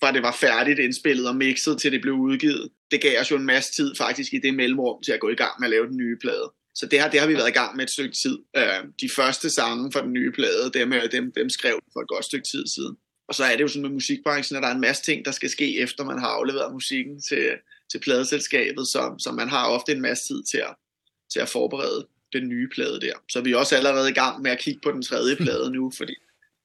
fra 0.00 0.12
det 0.12 0.22
var 0.22 0.36
færdigt 0.40 0.78
indspillet 0.78 1.28
og 1.28 1.36
mixet 1.36 1.80
til 1.80 1.92
det 1.92 2.00
blev 2.00 2.14
udgivet. 2.14 2.68
Det 2.90 3.00
gav 3.00 3.20
os 3.20 3.30
jo 3.30 3.36
en 3.36 3.46
masse 3.46 3.72
tid 3.72 3.94
faktisk 3.98 4.34
i 4.34 4.38
det 4.38 4.54
mellemrum 4.54 5.02
til 5.02 5.12
at 5.12 5.20
gå 5.20 5.28
i 5.28 5.34
gang 5.34 5.52
med 5.58 5.66
at 5.66 5.70
lave 5.70 5.86
den 5.86 5.96
nye 5.96 6.16
plade. 6.20 6.52
Så 6.74 6.86
det 6.86 7.00
har 7.00 7.10
det 7.10 7.20
har 7.20 7.26
vi 7.26 7.34
været 7.34 7.48
i 7.48 7.58
gang 7.60 7.76
med 7.76 7.84
et 7.84 7.90
stykke 7.90 8.16
tid. 8.22 8.38
Eh 8.56 8.84
de 9.00 9.08
første 9.16 9.50
sange 9.50 9.92
fra 9.92 10.02
den 10.02 10.12
nye 10.12 10.32
plade, 10.32 10.70
dem 10.74 10.92
dem 11.12 11.32
dem 11.32 11.50
skrev 11.50 11.78
for 11.92 12.00
et 12.00 12.08
godt 12.08 12.24
stykke 12.24 12.48
tid 12.48 12.66
siden. 12.66 12.96
Og 13.28 13.34
så 13.34 13.44
er 13.44 13.56
det 13.56 13.62
jo 13.62 13.68
sådan 13.68 13.82
med 13.82 13.90
musikbranchen, 13.90 14.56
at 14.56 14.62
der 14.62 14.68
er 14.68 14.74
en 14.74 14.80
masse 14.80 15.02
ting 15.02 15.24
der 15.24 15.30
skal 15.30 15.50
ske 15.50 15.78
efter 15.78 16.04
man 16.04 16.18
har 16.18 16.28
afleveret 16.28 16.72
musikken 16.72 17.22
til 17.22 17.50
til 17.92 17.98
pladeselskabet, 17.98 18.86
så 18.86 19.14
så 19.18 19.32
man 19.32 19.48
har 19.48 19.66
ofte 19.66 19.92
en 19.92 20.00
masse 20.00 20.24
tid 20.26 20.42
til 20.50 20.58
at 20.58 20.74
til 21.32 21.40
at 21.40 21.48
forberede 21.48 22.06
den 22.32 22.48
nye 22.48 22.68
plade 22.74 23.00
der. 23.00 23.12
Så 23.30 23.40
vi 23.40 23.52
er 23.52 23.56
også 23.56 23.76
allerede 23.76 24.10
i 24.10 24.12
gang 24.12 24.42
med 24.42 24.50
at 24.50 24.58
kigge 24.58 24.80
på 24.82 24.90
den 24.92 25.02
tredje 25.02 25.36
plade 25.36 25.70
nu, 25.70 25.92
fordi 25.96 26.14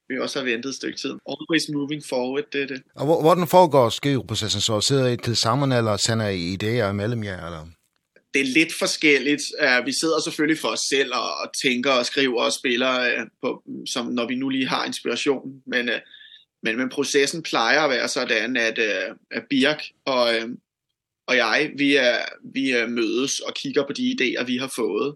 vi 0.08 0.18
også 0.18 0.38
har 0.38 0.44
ventet 0.44 0.68
et 0.68 0.74
stykke 0.74 0.98
tid. 0.98 1.14
Always 1.28 1.64
moving 1.74 2.02
forward, 2.08 2.44
det 2.52 2.62
er 2.62 2.66
det. 2.66 2.82
Og 2.94 3.20
hvordan 3.22 3.46
foregår 3.46 3.88
skriveprocessen 3.88 4.60
så? 4.60 4.80
Sidder 4.80 5.06
I 5.08 5.16
til 5.16 5.36
sammen, 5.36 5.72
eller 5.72 5.96
sender 5.96 6.28
I 6.28 6.56
idéer 6.56 6.90
imellem 6.90 7.24
jer? 7.24 7.46
Eller? 7.46 7.66
Det 8.34 8.40
er 8.40 8.44
lidt 8.44 8.72
forskelligt. 8.78 9.42
Uh, 9.62 9.86
vi 9.86 9.92
sidder 10.00 10.20
selvfølgelig 10.20 10.60
for 10.60 10.68
os 10.68 10.80
selv 10.90 11.14
og, 11.14 11.30
og 11.42 11.48
tænker 11.62 11.90
og 11.90 12.06
skriver 12.06 12.42
og 12.42 12.52
spiller, 12.52 12.92
uh, 12.98 13.26
på, 13.42 13.62
som 13.92 14.06
når 14.06 14.26
vi 14.28 14.34
nu 14.34 14.48
lige 14.48 14.68
har 14.68 14.84
inspiration. 14.84 15.62
Men, 15.66 15.88
uh, 15.88 15.94
men, 16.62 16.76
men 16.76 16.88
processen 16.88 17.42
plejer 17.42 17.80
at 17.80 17.90
være 17.90 18.08
sådan, 18.08 18.56
at, 18.56 18.78
uh, 18.78 19.16
at 19.30 19.42
Birk 19.50 19.82
og, 20.06 20.34
uh, 20.42 20.50
og 21.26 21.36
jeg, 21.36 21.70
vi, 21.76 21.96
er, 21.96 22.16
vi 22.54 22.82
uh, 22.82 22.90
mødes 22.90 23.40
og 23.40 23.54
kigger 23.54 23.86
på 23.86 23.92
de 23.92 24.16
idéer, 24.20 24.44
vi 24.44 24.56
har 24.56 24.72
fået 24.76 25.14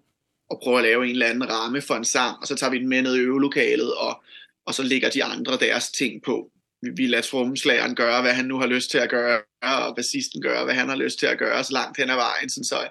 og 0.51 0.61
prøver 0.63 0.79
at 0.79 0.85
lave 0.85 1.05
en 1.05 1.11
eller 1.11 1.27
anden 1.27 1.51
ramme 1.51 1.81
for 1.81 1.95
en 1.95 2.05
sang, 2.05 2.37
og 2.41 2.47
så 2.47 2.55
tager 2.55 2.71
vi 2.71 2.79
den 2.79 2.89
med 2.89 3.03
ned 3.03 3.17
i 3.17 3.21
øvelokalet 3.21 3.95
og 3.95 4.23
og 4.69 4.75
så 4.75 4.83
lægger 4.83 5.11
de 5.11 5.25
andre 5.25 5.59
deres 5.67 5.91
ting 5.91 6.23
på. 6.23 6.51
Vi, 6.83 6.91
vi 6.97 7.07
lader 7.07 7.23
trommeslageren 7.23 7.95
gøre, 7.95 8.23
hvad 8.23 8.35
han 8.35 8.45
nu 8.45 8.59
har 8.59 8.67
lyst 8.67 8.91
til 8.91 8.99
at 8.99 9.11
gøre, 9.11 9.41
og 9.63 9.97
bassisten 9.97 10.43
gøre, 10.43 10.65
hvad 10.65 10.75
han 10.75 10.89
har 10.89 10.97
lyst 10.97 11.19
til 11.19 11.27
at 11.27 11.39
gøre, 11.39 11.65
så 11.65 11.73
langt 11.73 11.97
hen 11.99 12.11
ad 12.11 12.15
vejen, 12.15 12.49
sådan 12.51 12.65
så 12.65 12.89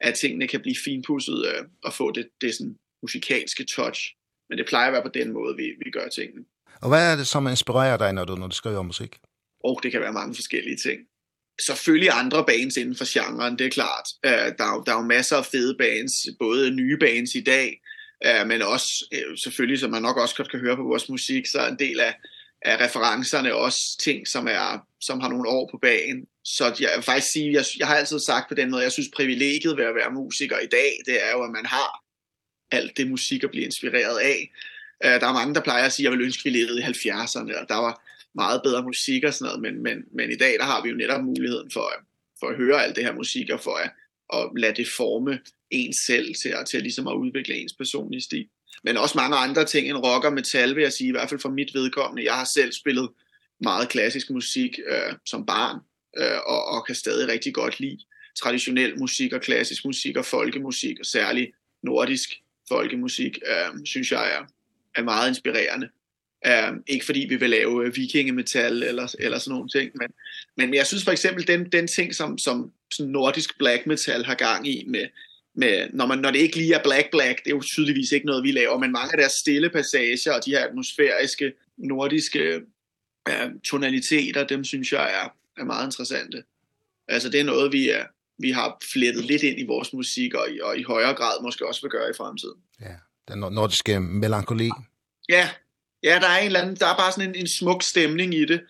at 0.00 0.14
tingene 0.14 0.48
kan 0.48 0.60
blive 0.60 0.76
finpudset 0.84 1.46
øh, 1.46 1.64
og 1.84 1.92
få 1.92 2.10
det, 2.10 2.28
det 2.40 2.54
sådan 2.54 2.76
musikalske 3.02 3.64
touch. 3.64 4.00
Men 4.48 4.58
det 4.58 4.66
plejer 4.66 4.86
at 4.86 4.92
være 4.92 5.02
på 5.02 5.14
den 5.14 5.32
måde, 5.32 5.56
vi, 5.56 5.66
vi 5.84 5.90
gør 5.90 6.08
tingene. 6.08 6.44
Og 6.82 6.88
hvad 6.88 7.12
er 7.12 7.16
det, 7.16 7.26
som 7.26 7.46
inspirerer 7.46 7.96
dig, 7.96 8.12
når 8.12 8.24
du, 8.24 8.34
når 8.34 8.46
du 8.46 8.54
skriver 8.54 8.82
musik? 8.82 9.16
Og 9.64 9.80
det 9.82 9.92
kan 9.92 10.00
være 10.00 10.12
mange 10.12 10.34
forskellige 10.34 10.76
ting. 10.76 11.00
Selvfølgelig 11.60 12.10
andre 12.12 12.44
bands 12.46 12.76
inden 12.76 12.96
for 12.96 13.06
genren, 13.14 13.58
det 13.58 13.66
er 13.66 13.70
klart. 13.70 14.06
Uh, 14.26 14.30
der, 14.58 14.64
er, 14.70 14.82
der 14.86 14.92
er 14.92 14.96
jo 14.96 15.06
masser 15.06 15.36
af 15.36 15.46
fede 15.46 15.76
bands, 15.78 16.12
både 16.38 16.70
nye 16.70 16.98
bands 16.98 17.34
i 17.34 17.40
dag, 17.40 17.80
eh 18.20 18.46
men 18.46 18.62
også 18.62 19.06
øh, 19.12 19.38
selvfølgelig 19.38 19.80
som 19.80 19.90
man 19.90 20.02
nok 20.02 20.16
også 20.16 20.36
godt 20.36 20.50
kan 20.50 20.60
høre 20.60 20.76
på 20.76 20.82
vores 20.82 21.08
musik, 21.08 21.46
så 21.46 21.58
er 21.58 21.68
en 21.68 21.78
del 21.78 22.00
af 22.00 22.14
af 22.64 22.84
referencerne 22.84 23.54
også 23.54 23.98
ting 23.98 24.28
som 24.28 24.46
er 24.46 24.86
som 25.00 25.20
har 25.20 25.28
nogle 25.28 25.48
år 25.48 25.68
på 25.70 25.78
bagen. 25.82 26.26
Så 26.44 26.64
jeg 26.80 26.90
vil 26.96 27.04
faktisk 27.04 27.32
sige 27.32 27.52
jeg 27.52 27.64
jeg 27.78 27.86
har 27.86 27.96
altid 27.96 28.18
sagt 28.18 28.48
på 28.48 28.54
den 28.54 28.70
måde, 28.70 28.82
jeg 28.82 28.92
synes 28.92 29.08
privilegiet 29.16 29.76
ved 29.76 29.84
at 29.84 29.94
være 29.94 30.10
musiker 30.10 30.58
i 30.58 30.66
dag, 30.66 30.90
det 31.06 31.26
er 31.26 31.30
jo 31.30 31.42
at 31.44 31.50
man 31.50 31.66
har 31.66 32.04
alt 32.70 32.96
det 32.96 33.10
musik 33.10 33.44
at 33.44 33.50
blive 33.50 33.64
inspireret 33.64 34.18
af. 34.18 34.50
Eh 35.04 35.20
der 35.20 35.26
er 35.28 35.32
mange 35.32 35.54
der 35.54 35.60
plejer 35.60 35.84
at 35.84 35.92
sige 35.92 36.04
jeg 36.04 36.12
vil 36.12 36.26
ønske 36.26 36.44
vi 36.44 36.50
levede 36.50 36.80
i 36.80 36.82
70'erne, 36.82 37.60
og 37.60 37.68
der 37.68 37.76
var 37.76 38.02
meget 38.34 38.60
bedre 38.62 38.82
musik 38.82 39.24
og 39.24 39.34
sådan 39.34 39.44
noget, 39.44 39.62
men 39.62 39.82
men 39.82 40.04
men 40.12 40.30
i 40.30 40.36
dag 40.36 40.54
der 40.58 40.64
har 40.64 40.82
vi 40.82 40.88
jo 40.88 40.96
netop 40.96 41.22
muligheden 41.24 41.70
for 41.70 41.92
for 42.40 42.46
at 42.46 42.56
høre 42.56 42.84
alt 42.84 42.96
det 42.96 43.04
her 43.04 43.14
musik 43.14 43.50
og 43.50 43.60
for 43.60 43.76
at 43.76 43.90
og 44.28 44.52
lade 44.56 44.74
det 44.74 44.88
forme 44.96 45.40
en 45.70 45.92
selv 46.06 46.34
til, 46.34 46.54
til 46.70 46.82
ligesom 46.82 47.08
at 47.08 47.14
udvikle 47.14 47.54
ens 47.54 47.72
personlige 47.72 48.20
stil. 48.20 48.48
Men 48.84 48.96
også 48.96 49.18
mange 49.18 49.36
andre 49.36 49.64
ting 49.64 49.88
end 49.88 49.96
rock 49.96 50.24
og 50.24 50.32
metal, 50.32 50.76
vil 50.76 50.82
jeg 50.82 50.92
sige, 50.92 51.08
i 51.08 51.10
hvert 51.10 51.28
fald 51.28 51.40
for 51.40 51.48
mit 51.48 51.74
vedkommende. 51.74 52.24
Jeg 52.24 52.34
har 52.34 52.48
selv 52.54 52.72
spillet 52.72 53.10
meget 53.60 53.88
klassisk 53.88 54.30
musik 54.30 54.78
øh, 54.88 55.12
som 55.26 55.46
barn, 55.46 55.80
øh, 56.18 56.38
og, 56.46 56.64
og 56.64 56.86
kan 56.86 56.94
stadig 56.94 57.28
rigtig 57.28 57.54
godt 57.54 57.80
lide 57.80 57.98
traditionel 58.38 58.98
musik 58.98 59.32
og 59.32 59.40
klassisk 59.40 59.84
musik 59.84 60.16
og 60.16 60.24
folkemusik, 60.24 61.00
og 61.00 61.06
særlig 61.06 61.52
nordisk 61.82 62.30
folkemusik, 62.68 63.38
øh, 63.46 63.84
synes 63.84 64.12
jeg 64.12 64.34
er, 64.34 64.46
er 64.94 65.02
meget 65.02 65.28
inspirerende. 65.28 65.88
Eh, 66.44 66.72
ikke 66.86 67.04
fordi 67.04 67.26
vi 67.28 67.36
vil 67.36 67.50
lave 67.50 67.94
vikingemetal 67.94 68.82
eller 68.82 69.14
eller 69.18 69.38
sådan 69.38 69.54
nogle 69.54 69.68
ting, 69.68 69.90
men 69.94 70.08
men 70.56 70.74
jeg 70.74 70.86
synes 70.86 71.04
for 71.04 71.12
eksempel 71.12 71.46
den 71.46 71.72
den 71.72 71.86
ting 71.86 72.14
som 72.14 72.38
som 72.38 72.72
sådan 72.92 73.12
nordisk 73.12 73.58
black 73.58 73.86
metal 73.86 74.24
har 74.24 74.34
gang 74.34 74.68
i 74.68 74.84
med 74.88 75.06
med 75.54 75.88
når 75.92 76.06
man 76.06 76.18
når 76.18 76.30
det 76.30 76.38
ikke 76.38 76.56
lige 76.56 76.74
er 76.74 76.82
black 76.82 77.10
black, 77.10 77.44
det 77.44 77.50
er 77.50 77.54
jo 77.54 77.62
tydeligvis 77.62 78.12
ikke 78.12 78.26
noget 78.26 78.42
vi 78.42 78.52
laver, 78.52 78.78
men 78.78 78.92
mange 78.92 79.12
af 79.12 79.18
deres 79.18 79.32
stille 79.32 79.70
passager 79.70 80.32
og 80.32 80.44
de 80.44 80.50
her 80.50 80.66
atmosfæriske 80.66 81.52
nordiske 81.76 82.60
øh, 83.28 83.50
tonaliteter, 83.64 84.46
dem 84.46 84.64
synes 84.64 84.92
jeg 84.92 85.24
er 85.24 85.28
er 85.60 85.64
meget 85.64 85.86
interessante. 85.86 86.42
Altså 87.08 87.28
det 87.28 87.40
er 87.40 87.44
noget 87.44 87.72
vi 87.72 87.88
er 87.88 88.04
vi 88.38 88.50
har 88.50 88.78
flettet 88.92 89.24
lidt 89.24 89.42
ind 89.42 89.60
i 89.60 89.66
vores 89.66 89.92
musik 89.92 90.34
og 90.34 90.46
i, 90.50 90.60
og 90.60 90.78
i 90.78 90.82
højere 90.82 91.14
grad 91.14 91.42
måske 91.42 91.68
også 91.68 91.80
vil 91.82 91.90
gøre 91.90 92.10
i 92.10 92.16
fremtiden. 92.16 92.60
Ja, 92.80 92.94
den 93.28 93.38
nordiske 93.38 94.00
melankoli. 94.00 94.70
Ja, 95.28 95.48
ja, 96.04 96.18
der 96.20 96.28
er 96.28 96.38
en 96.38 96.46
eller 96.46 96.60
anden, 96.60 96.76
der 96.76 96.86
er 96.86 96.96
bare 96.96 97.12
sådan 97.12 97.28
en, 97.28 97.34
en 97.34 97.48
smuk 97.58 97.82
stemning 97.82 98.34
i 98.34 98.44
det, 98.44 98.60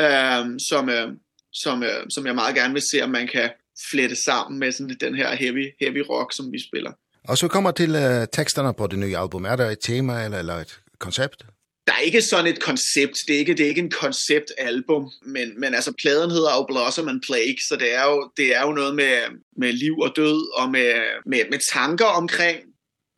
øhm, 0.00 0.58
som, 0.58 0.88
øh, 0.88 1.08
som, 1.52 1.82
øh, 1.82 2.06
som 2.10 2.26
jeg 2.26 2.34
meget 2.34 2.54
gerne 2.54 2.74
vil 2.74 2.82
se, 2.92 3.02
om 3.02 3.10
man 3.10 3.26
kan 3.26 3.50
flette 3.90 4.16
sammen 4.24 4.58
med 4.60 4.72
sådan 4.72 4.96
den 5.00 5.14
her 5.14 5.34
heavy, 5.34 5.66
heavy 5.80 6.02
rock, 6.10 6.32
som 6.36 6.52
vi 6.52 6.58
spiller. 6.68 6.92
Og 7.28 7.38
så 7.38 7.48
kommer 7.48 7.70
til 7.70 7.94
øh, 7.94 8.26
teksterne 8.32 8.74
på 8.74 8.86
det 8.86 8.98
nye 8.98 9.16
album. 9.16 9.44
Er 9.44 9.56
der 9.56 9.70
et 9.70 9.78
tema 9.80 10.24
eller, 10.24 10.38
eller 10.38 10.54
et 10.54 10.80
koncept? 10.98 11.44
Der 11.86 11.92
er 11.92 11.98
ikke 11.98 12.22
sådan 12.22 12.46
et 12.46 12.60
koncept. 12.60 13.16
Det 13.28 13.34
er 13.34 13.38
ikke 13.38 13.54
det 13.54 13.64
er 13.64 13.68
ikke 13.68 13.80
en 13.80 13.90
konceptalbum, 13.90 15.10
men 15.26 15.60
men 15.60 15.74
altså 15.74 15.92
pladen 16.02 16.30
hedder 16.30 16.52
jo 16.56 16.64
Blossom 16.68 17.08
and 17.08 17.20
Plague, 17.26 17.60
så 17.68 17.76
det 17.76 17.94
er 17.94 18.04
jo 18.04 18.30
det 18.36 18.56
er 18.56 18.62
jo 18.66 18.72
noget 18.72 18.94
med 18.94 19.14
med 19.56 19.72
liv 19.72 19.98
og 19.98 20.12
død 20.16 20.58
og 20.60 20.70
med 20.70 20.92
med 21.26 21.40
med 21.50 21.58
tanker 21.72 22.04
omkring 22.04 22.58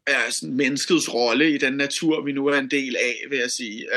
er 0.07 0.31
sådan 0.31 0.57
menneskets 0.57 1.15
rolle 1.15 1.55
i 1.55 1.59
den 1.59 1.73
natur, 1.73 2.25
vi 2.25 2.33
nu 2.33 2.47
er 2.47 2.59
en 2.59 2.71
del 2.71 2.97
af, 2.97 3.17
vil 3.31 3.39
jeg 3.39 3.51
sige. 3.51 3.89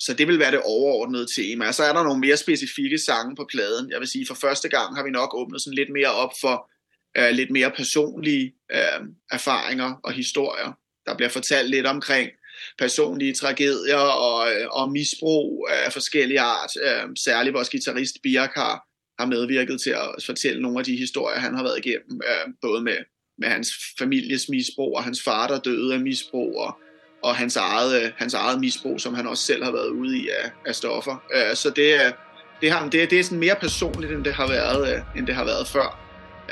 Så 0.00 0.14
det 0.14 0.28
vil 0.28 0.38
være 0.38 0.50
det 0.50 0.60
overordnede 0.64 1.26
tema. 1.36 1.72
Så 1.72 1.82
er 1.82 1.92
der 1.92 2.02
nogle 2.02 2.20
mere 2.20 2.36
specifikke 2.36 2.98
sange 2.98 3.36
på 3.36 3.46
pladen. 3.52 3.90
Jeg 3.90 4.00
vil 4.00 4.08
sige, 4.08 4.26
for 4.26 4.34
første 4.34 4.68
gang 4.68 4.96
har 4.96 5.04
vi 5.04 5.10
nok 5.10 5.34
åbnet 5.34 5.62
sådan 5.62 5.74
lidt 5.74 5.90
mere 5.92 6.12
op 6.12 6.32
for 6.40 6.70
uh, 7.18 7.30
lidt 7.36 7.50
mere 7.50 7.70
personlige 7.70 8.52
uh, 8.74 9.06
erfaringer 9.32 10.00
og 10.04 10.12
historier. 10.12 10.72
Der 11.06 11.16
bliver 11.16 11.28
fortalt 11.28 11.70
lidt 11.70 11.86
omkring 11.86 12.30
personlige 12.78 13.34
tragedier 13.34 14.04
og, 14.26 14.36
og 14.70 14.92
misbrug 14.92 15.68
af 15.70 15.92
forskellige 15.92 16.40
art. 16.40 16.70
Uh, 16.86 17.10
særligt 17.24 17.54
vores 17.54 17.70
guitarist 17.70 18.16
Birk 18.22 18.50
har, 18.54 18.74
har 19.18 19.26
medvirket 19.26 19.80
til 19.80 19.90
at 19.90 20.22
fortælle 20.26 20.62
nogle 20.62 20.78
af 20.78 20.84
de 20.84 20.96
historier, 20.96 21.38
han 21.38 21.54
har 21.54 21.62
været 21.62 21.86
igennem, 21.86 22.20
uh, 22.30 22.52
både 22.62 22.82
med 22.82 22.96
med 23.38 23.48
hans 23.48 23.68
families 23.98 24.48
misbrug, 24.48 24.96
og 24.96 25.04
hans 25.04 25.22
far, 25.22 25.46
der 25.46 25.58
døde 25.58 25.94
af 25.94 26.00
misbrug, 26.00 26.58
og, 26.60 26.78
og 27.22 27.36
hans, 27.36 27.56
eget, 27.56 28.12
hans 28.16 28.34
eget 28.34 28.60
misbrug, 28.60 29.00
som 29.00 29.14
han 29.14 29.26
også 29.26 29.44
selv 29.44 29.64
har 29.64 29.72
været 29.72 29.88
ude 29.88 30.18
i 30.18 30.28
af, 30.28 30.50
af 30.66 30.74
stoffer. 30.74 31.22
Øh, 31.34 31.56
så 31.56 31.70
det, 31.70 32.14
det, 32.60 32.70
har, 32.70 32.88
det, 32.88 33.10
det 33.10 33.20
er 33.20 33.24
sådan 33.24 33.38
mere 33.38 33.56
personligt, 33.60 34.12
end 34.12 34.24
det 34.24 34.34
har 34.34 34.48
været, 34.48 34.94
øh, 34.94 35.02
end 35.16 35.26
det 35.26 35.34
har 35.34 35.44
været 35.44 35.68
før. 35.68 36.00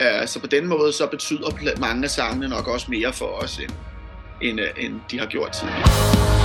Øh, 0.00 0.28
så 0.28 0.40
på 0.40 0.46
den 0.46 0.66
måde, 0.66 0.92
så 0.92 1.06
betyder 1.06 1.80
mange 1.80 2.04
af 2.04 2.10
sangene 2.10 2.48
nok 2.48 2.68
også 2.68 2.86
mere 2.90 3.12
for 3.12 3.26
os, 3.26 3.58
end, 3.58 3.72
end, 4.42 4.60
end 4.78 5.00
de 5.10 5.18
har 5.18 5.26
gjort 5.26 5.52
tidligere. 5.52 6.41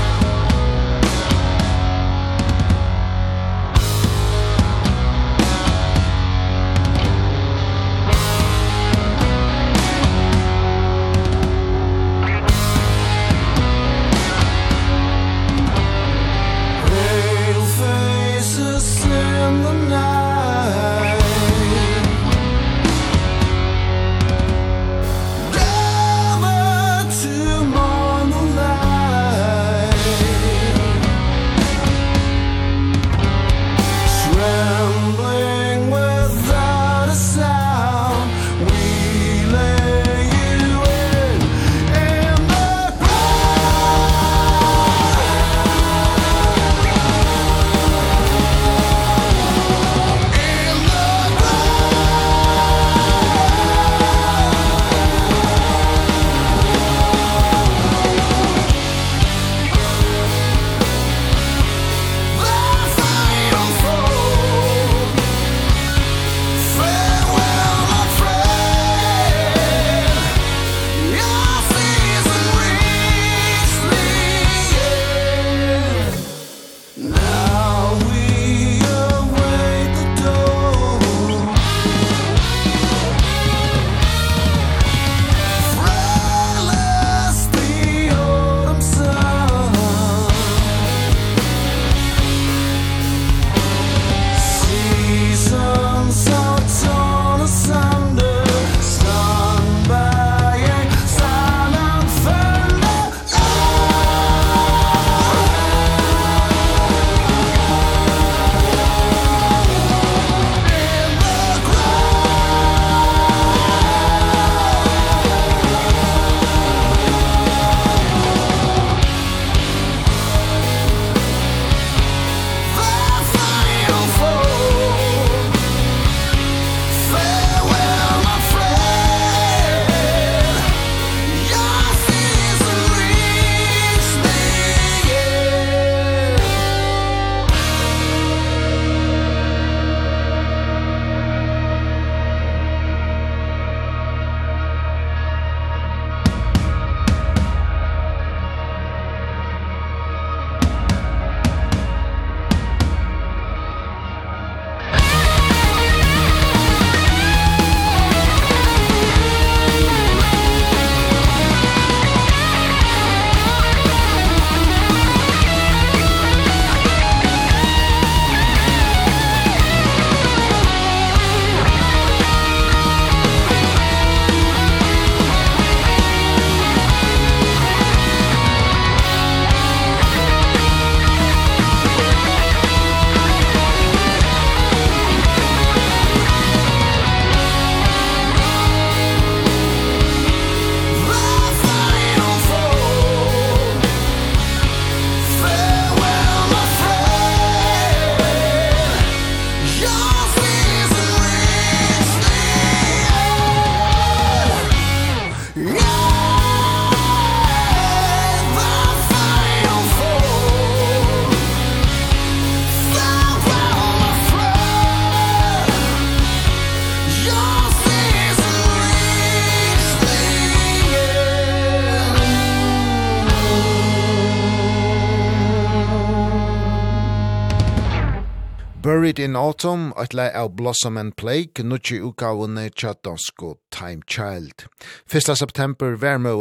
Buried 229.08 229.20
in 229.20 229.38
Autumn, 229.38 229.94
et 229.96 230.14
lei 230.14 230.28
av 230.36 230.50
Blossom 230.58 230.98
and 230.98 231.16
Plague, 231.16 231.64
nutje 231.64 232.02
utgavene 232.04 232.66
tja 232.76 232.92
dansko 233.08 233.54
Time 233.72 234.04
Child. 234.06 234.66
1. 235.08 235.32
september 235.40 235.96
vær 235.96 236.20
møy 236.20 236.36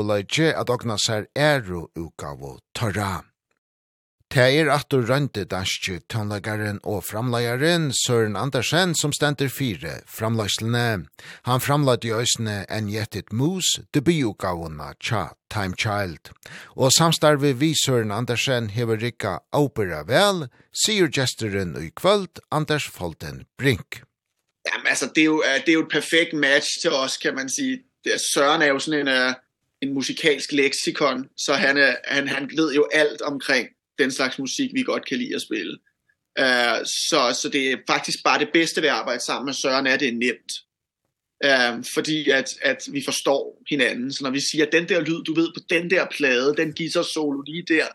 at 0.51 0.75
ogna 0.75 0.99
sær 0.99 1.31
eru 1.37 1.87
utgavo 1.95 2.59
Torah. 2.75 3.23
Det 4.35 4.43
er 4.43 4.69
at 4.75 4.91
du 4.91 4.99
rønte 5.07 5.45
danske 5.47 6.01
tøndlagaren 6.11 6.81
og 6.83 7.05
framleggeren 7.07 7.93
Søren 7.95 8.35
Andersen 8.37 8.95
som 8.99 9.13
stender 9.15 9.49
fire 9.49 10.01
framleggsene. 10.11 11.07
Han 11.47 11.63
framlegde 11.63 12.09
i 12.09 12.13
øsene 12.13 12.57
en 12.67 12.91
gjettet 12.91 13.31
mus, 13.33 13.79
debutgavene 13.95 14.89
tja 14.99 15.29
Time 15.55 15.79
Child. 15.79 16.33
Og 16.75 16.91
samstarve 16.93 17.53
vi 17.61 17.71
Søren 17.85 18.11
Andersen 18.11 18.71
hever 18.71 18.99
rikka 19.03 19.37
opera 19.53 20.03
vel, 20.11 20.49
sier 20.75 21.07
gesteren 21.07 21.77
i 21.79 21.93
kvöld 21.95 22.43
Anders 22.51 22.91
Folten 22.91 23.45
Brink. 23.59 24.03
Jamen 24.67 24.87
altså, 24.91 25.07
det 25.15 25.21
er 25.21 25.31
jo, 25.31 25.43
det 25.67 25.69
er 25.69 25.79
jo 25.79 25.87
et 25.87 25.93
perfekt 25.93 26.35
match 26.35 26.81
til 26.83 26.91
os, 26.91 27.17
kan 27.17 27.35
man 27.35 27.49
sige. 27.49 27.79
Søren 28.35 28.63
er 28.63 28.67
jo 28.67 28.79
sådan 28.79 29.09
en, 29.09 29.35
en 29.83 29.95
musikalsk 29.95 30.53
leksikon, 30.53 31.29
så 31.37 31.55
han, 31.55 31.95
han, 32.05 32.29
han 32.29 32.51
ved 32.57 32.75
jo 32.75 32.87
alt 32.93 33.23
omkring 33.23 33.69
den 33.99 34.11
slags 34.11 34.39
musik, 34.39 34.71
vi 34.75 34.83
godt 34.83 35.07
kan 35.07 35.19
lide 35.19 35.35
at 35.35 35.43
spille. 35.43 35.79
Uh, 36.41 36.79
så, 36.85 37.39
så 37.43 37.49
det 37.53 37.73
er 37.73 37.77
faktisk 37.87 38.19
bare 38.25 38.39
det 38.39 38.49
bedste 38.53 38.83
ved 38.83 38.89
at 38.89 38.95
arbejde 38.95 39.25
sammen 39.25 39.47
med 39.47 39.55
Søren, 39.55 39.87
er 39.87 39.97
det 39.97 40.09
er 40.09 40.13
nemt. 40.13 40.53
Uh, 41.47 41.85
fordi 41.95 42.31
at, 42.31 42.49
at 42.63 42.89
vi 42.93 43.03
forstår 43.05 43.63
hinanden. 43.71 44.13
Så 44.13 44.25
når 44.25 44.31
vi 44.31 44.41
siger, 44.41 44.65
den 44.65 44.89
der 44.89 45.01
lyd, 45.01 45.25
du 45.25 45.35
ved, 45.35 45.49
på 45.57 45.61
den 45.71 45.91
der 45.91 46.07
plade, 46.11 46.55
den 46.57 46.75
guitar 46.75 47.03
solo 47.03 47.41
lige 47.41 47.65
der, 47.69 47.87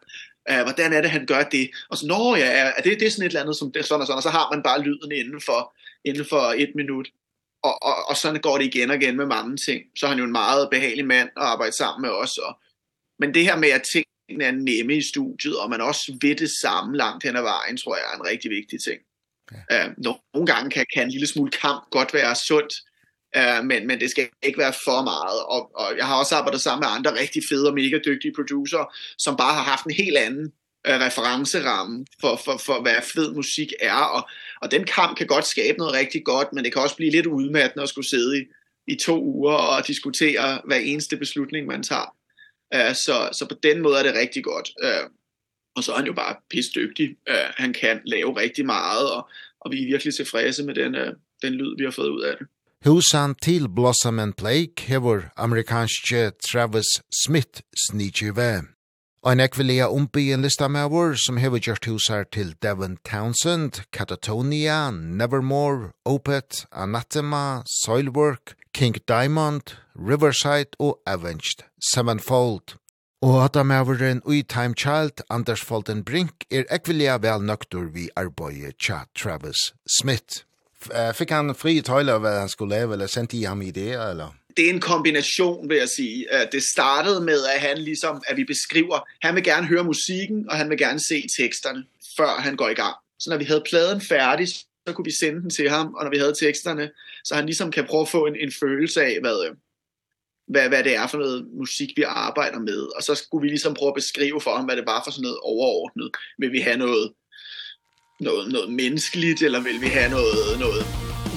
eh 0.49 0.63
hvordan 0.63 0.93
er 0.93 1.01
det 1.01 1.11
han 1.11 1.25
gør 1.25 1.43
det? 1.43 1.69
Og 1.89 1.97
så 1.97 2.07
når 2.07 2.35
ja, 2.35 2.71
er 2.77 2.81
det 2.81 2.99
det 2.99 3.07
er 3.07 3.11
sådan 3.11 3.25
et 3.25 3.29
eller 3.29 3.41
andet 3.41 3.57
som 3.57 3.71
det 3.71 3.85
sådan 3.85 4.01
og 4.01 4.07
sådan 4.07 4.17
og 4.17 4.23
så 4.23 4.29
har 4.29 4.51
man 4.53 4.63
bare 4.63 4.81
lyden 4.81 5.11
inden 5.11 5.41
for 5.41 5.75
inden 6.05 6.25
for 6.25 6.53
1 6.57 6.71
minut. 6.75 7.07
Og 7.63 7.83
og 7.83 7.95
og 8.09 8.17
sådan 8.17 8.41
går 8.41 8.57
det 8.57 8.65
igen 8.65 8.89
og 8.89 8.95
igen 8.95 9.17
med 9.17 9.25
mange 9.25 9.57
ting. 9.57 9.83
Så 9.97 10.05
er 10.05 10.09
han 10.09 10.19
jo 10.19 10.25
en 10.25 10.31
meget 10.31 10.69
behagelig 10.71 11.05
mand 11.05 11.29
at 11.37 11.43
arbejde 11.43 11.75
sammen 11.75 12.01
med 12.01 12.09
os 12.09 12.37
og 12.37 12.59
men 13.19 13.33
det 13.33 13.43
her 13.43 13.57
med 13.57 13.69
at 13.69 13.83
ting 13.93 14.05
tingene 14.31 14.45
er 14.45 14.51
nemme 14.51 14.95
i 14.95 15.01
studiet, 15.01 15.59
og 15.59 15.69
man 15.69 15.81
også 15.81 16.17
ved 16.21 16.35
det 16.35 16.51
samme 16.61 16.97
langt 16.97 17.23
hen 17.23 17.35
ad 17.35 17.41
vejen, 17.41 17.77
tror 17.77 17.95
jeg 17.95 18.05
er 18.13 18.17
en 18.17 18.27
rigtig 18.27 18.51
vigtig 18.51 18.83
ting. 18.83 18.99
Ja. 19.51 19.87
Øh, 19.87 19.93
nogle 20.33 20.47
gange 20.53 20.69
kan, 20.69 20.85
kan 20.93 21.03
en 21.03 21.11
lille 21.11 21.27
smule 21.27 21.51
kamp 21.51 21.83
godt 21.91 22.13
være 22.13 22.35
sundt, 22.35 22.73
øh, 23.37 23.65
men, 23.65 23.87
men 23.87 23.99
det 23.99 24.09
skal 24.09 24.29
ikke 24.43 24.59
være 24.59 24.73
for 24.85 25.01
meget. 25.03 25.39
Og, 25.53 25.71
og 25.75 25.97
jeg 25.97 26.05
har 26.07 26.15
også 26.19 26.35
arbejdet 26.35 26.61
sammen 26.61 26.83
med 26.85 26.97
andre 26.97 27.19
rigtig 27.21 27.43
fede 27.49 27.67
og 27.67 27.73
mega 27.73 27.97
dygtige 28.05 28.33
producer, 28.35 28.95
som 29.17 29.37
bare 29.37 29.53
har 29.53 29.63
haft 29.63 29.85
en 29.85 29.95
helt 30.03 30.17
anden 30.17 30.45
øh, 30.87 30.97
referenceramme 31.05 32.05
for, 32.21 32.41
for, 32.45 32.57
for, 32.65 32.81
hvad 32.81 32.95
fed 33.13 33.33
musik 33.33 33.73
er. 33.79 34.01
Og, 34.17 34.29
og 34.61 34.71
den 34.71 34.83
kamp 34.83 35.17
kan 35.17 35.27
godt 35.27 35.47
skabe 35.47 35.77
noget 35.77 35.93
rigtig 35.93 36.21
godt, 36.25 36.47
men 36.53 36.63
det 36.63 36.73
kan 36.73 36.81
også 36.81 36.95
blive 36.95 37.11
lidt 37.11 37.25
udmattende 37.25 37.83
at 37.83 37.89
skulle 37.89 38.09
sidde 38.09 38.41
i, 38.41 38.43
i 38.87 38.95
to 38.95 39.23
uger 39.23 39.53
og 39.53 39.87
diskutere 39.87 40.61
hver 40.65 40.81
eneste 40.91 41.17
beslutning, 41.17 41.67
man 41.67 41.83
tager. 41.83 42.20
Eh 42.73 42.93
så, 42.95 43.29
så 43.33 43.45
på 43.49 43.55
den 43.63 43.81
måde 43.81 43.97
er 43.99 44.03
det 44.03 44.13
rigtig 44.15 44.43
godt. 44.43 44.69
Eh 44.83 45.09
og 45.75 45.83
så 45.83 45.91
er 45.91 45.97
han 45.97 46.05
jo 46.05 46.13
bare 46.13 46.35
pissdygtig. 46.49 47.09
Eh 47.27 47.49
han 47.57 47.73
kan 47.73 48.01
lave 48.05 48.39
rigtig 48.39 48.65
meget, 48.65 49.11
og, 49.11 49.29
og 49.59 49.71
vi 49.71 49.83
er 49.83 49.85
virkelig 49.85 50.13
tilfredse 50.15 50.63
med 50.63 50.75
den, 50.75 50.95
uh, 50.95 51.07
den 51.41 51.53
lyd, 51.53 51.77
vi 51.77 51.83
har 51.83 51.91
fået 51.91 52.09
ud 52.09 52.21
af 52.21 52.35
det. 52.39 52.47
Husan 52.85 53.35
til 53.43 53.69
Blossom 53.75 54.19
and 54.19 54.33
Blake 54.33 54.81
hever 54.81 55.21
amerikanske 55.37 56.31
Travis 56.51 56.89
Smith 57.25 57.59
snitjive. 57.87 58.61
Og 59.23 59.33
en 59.33 59.39
ekvelia 59.39 59.87
ombi 59.87 60.31
en 60.31 60.41
lista 60.41 60.67
med 60.67 60.89
vår 60.89 61.13
som 61.25 61.37
hever 61.37 61.59
gjort 61.59 61.85
husar 61.85 62.23
til 62.33 62.55
Devon 62.61 62.97
Townsend, 63.09 63.71
Catatonia, 63.93 64.91
Nevermore, 64.91 65.91
Opet, 66.05 66.65
Anathema, 66.71 67.61
Soilwork, 67.83 68.55
King 68.73 68.95
Diamond, 69.07 69.75
Riverside 69.95 70.69
og 70.79 70.99
Avenged, 71.05 71.63
Sevenfold. 71.93 72.77
Og 73.21 73.43
at 73.43 73.55
han 73.55 73.71
er 73.71 74.21
ui 74.25 74.41
Time 74.41 74.73
Child, 74.77 75.23
Anders 75.29 75.61
Folden 75.61 76.03
Brink, 76.03 76.45
er 76.51 76.63
ekvilja 76.71 77.17
vel 77.21 77.43
nøktur 77.45 77.91
vi 77.93 78.09
arbeidet 78.15 78.79
tja 78.81 79.03
Travis 79.15 79.73
Smith. 79.99 80.45
Fikk 81.13 81.29
han 81.29 81.53
fri 81.55 81.81
tøyler 81.81 82.17
hva 82.17 82.39
han 82.39 82.49
skulle 82.49 82.79
leve, 82.79 82.93
eller 82.93 83.07
sendte 83.07 83.37
I 83.37 83.43
ham 83.43 83.61
ideer, 83.61 84.09
eller? 84.09 84.33
det 84.57 84.65
er 84.65 84.73
en 84.73 84.79
kombination, 84.79 85.69
vil 85.69 85.77
jeg 85.77 85.89
sige. 85.89 86.25
Det 86.51 86.63
startede 86.73 87.21
med, 87.21 87.45
at 87.55 87.61
han 87.61 87.77
ligesom, 87.77 88.21
at 88.27 88.37
vi 88.37 88.43
beskriver, 88.43 88.99
han 89.21 89.35
vil 89.35 89.43
gerne 89.43 89.67
høre 89.67 89.83
musikken, 89.83 90.49
og 90.49 90.57
han 90.57 90.69
vil 90.69 90.77
gerne 90.77 90.99
se 90.99 91.27
teksterne, 91.39 91.83
før 92.17 92.29
han 92.39 92.55
går 92.55 92.69
i 92.69 92.73
gang. 92.73 92.95
Så 93.19 93.29
når 93.29 93.37
vi 93.37 93.43
havde 93.43 93.63
pladen 93.69 94.01
færdig, 94.01 94.47
så 94.87 94.93
kunne 94.93 95.05
vi 95.05 95.11
sende 95.11 95.41
den 95.41 95.49
til 95.49 95.69
ham, 95.69 95.93
og 95.93 96.03
når 96.03 96.11
vi 96.11 96.17
havde 96.17 96.33
teksterne, 96.45 96.91
så 97.23 97.35
han 97.35 97.45
ligesom 97.45 97.71
kan 97.71 97.85
prøve 97.85 98.01
at 98.01 98.07
få 98.07 98.25
en, 98.25 98.35
en 98.35 98.51
følelse 98.59 99.03
af, 99.03 99.17
hvad, 99.21 99.55
hvad, 100.47 100.69
hvad 100.69 100.83
det 100.83 100.95
er 100.95 101.07
for 101.07 101.17
noget 101.17 101.47
musik, 101.53 101.89
vi 101.95 102.03
arbejder 102.07 102.59
med. 102.59 102.81
Og 102.95 103.03
så 103.03 103.15
skulle 103.15 103.41
vi 103.41 103.47
ligesom 103.47 103.73
prøve 103.73 103.89
at 103.89 103.95
beskrive 104.01 104.41
for 104.41 104.55
ham, 104.55 104.65
hvad 104.65 104.75
det 104.75 104.85
var 104.87 105.01
for 105.03 105.11
sådan 105.11 105.21
noget 105.21 105.39
overordnet. 105.43 106.09
Vil 106.39 106.51
vi 106.51 106.59
have 106.59 106.77
noget, 106.77 107.13
noget, 108.19 108.51
noget 108.51 108.73
menneskeligt, 108.73 109.41
eller 109.41 109.61
vil 109.61 109.81
vi 109.81 109.87
have 109.87 110.09
noget, 110.09 110.59
noget 110.59 110.83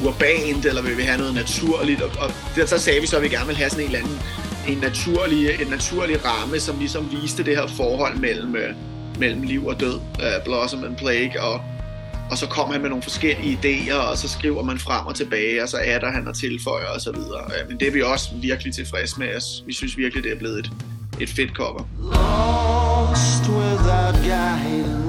urbant, 0.07 0.67
eller 0.67 0.83
vil 0.83 0.97
vi 0.97 1.03
have 1.03 1.19
noget 1.19 1.35
naturligt? 1.35 2.01
Og, 2.03 2.11
og 2.25 2.29
der, 2.57 2.67
så 2.67 2.79
sagde 2.79 3.01
vi 3.01 3.07
så, 3.07 3.17
at 3.17 3.23
vi 3.23 3.29
gerne 3.29 3.47
ville 3.47 3.63
have 3.63 3.71
sådan 3.71 3.85
en 3.85 3.91
eller 3.91 4.05
anden 4.05 4.19
en 4.69 4.79
naturlig, 4.79 5.61
en 5.63 5.67
naturlig 5.67 6.25
ramme, 6.25 6.61
som 6.61 6.79
ligesom 6.79 7.13
viste 7.13 7.45
det 7.45 7.57
her 7.57 7.67
forhold 7.67 8.17
mellem, 8.19 8.57
mellem 9.19 9.43
liv 9.43 9.67
og 9.67 9.81
død, 9.81 9.95
uh, 9.95 10.45
Blossom 10.45 10.85
and 10.85 10.97
Plague, 10.97 11.43
og 11.43 11.74
og 12.31 12.39
så 12.39 12.47
kommer 12.47 12.73
han 12.73 12.83
med 12.83 12.91
nogle 12.91 13.03
forskellige 13.03 13.59
idéer, 13.63 13.95
og 13.95 14.19
så 14.19 14.29
skriver 14.29 14.63
man 14.63 14.79
frem 14.79 15.07
og 15.07 15.15
tilbage, 15.15 15.63
og 15.63 15.69
så 15.69 15.79
er 15.85 15.99
der 15.99 16.11
han 16.11 16.29
og 16.29 16.37
tilføjer 16.37 16.87
og 16.87 17.01
så 17.01 17.13
videre. 17.13 17.45
Men 17.69 17.81
det 17.81 17.89
er 17.89 17.93
vi 17.93 18.03
også 18.03 18.29
virkelig 18.43 18.75
tilfredse 18.75 19.19
med. 19.19 19.67
Vi 19.67 19.73
synes 19.73 19.97
virkelig, 19.97 20.25
det 20.25 20.33
er 20.33 20.39
blevet 20.39 20.59
et, 20.59 20.71
et 21.21 21.29
fedt 21.29 21.51
cover. 21.51 21.85
Lost 21.99 23.49
without 23.49 24.15
guidance 24.15 25.04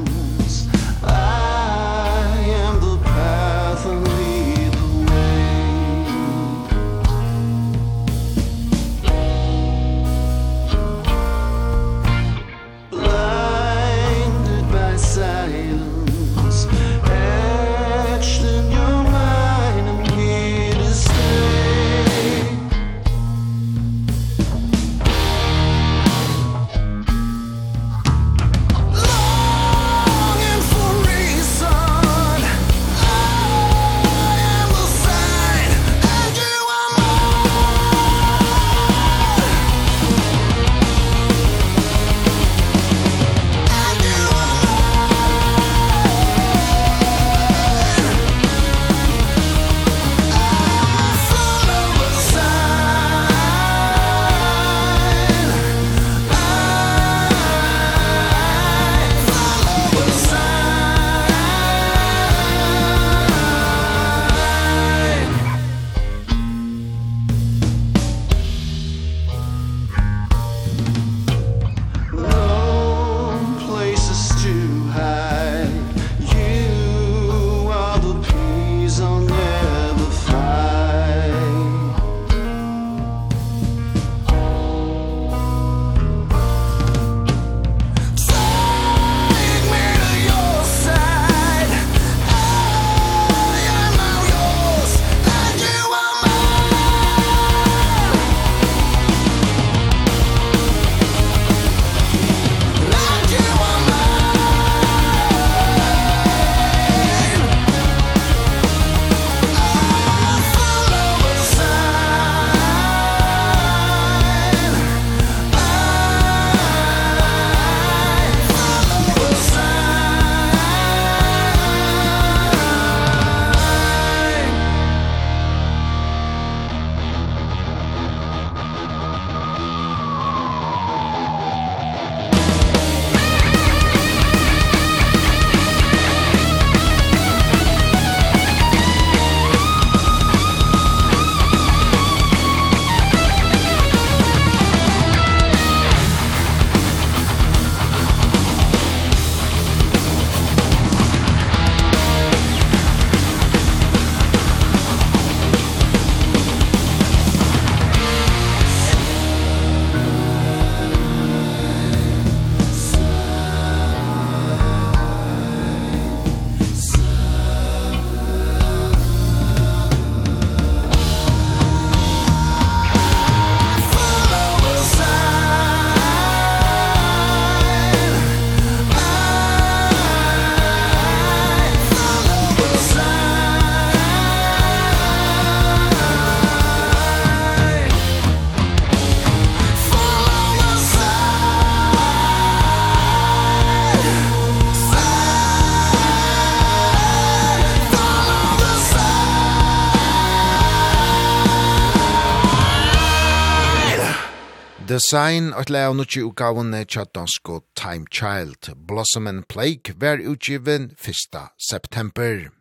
Design 204.88 205.52
at 205.58 205.72
lea 205.74 205.90
nutji 205.98 206.22
utgavene 206.22 206.84
tja 206.86 207.08
dansko 207.10 207.64
Time 207.74 208.06
Child, 208.12 208.70
Blossom 208.86 209.26
and 209.26 209.48
Plague, 209.48 209.96
ver 209.98 210.18
utgiven 210.18 210.92
1. 211.02 211.50
september. 211.58 212.52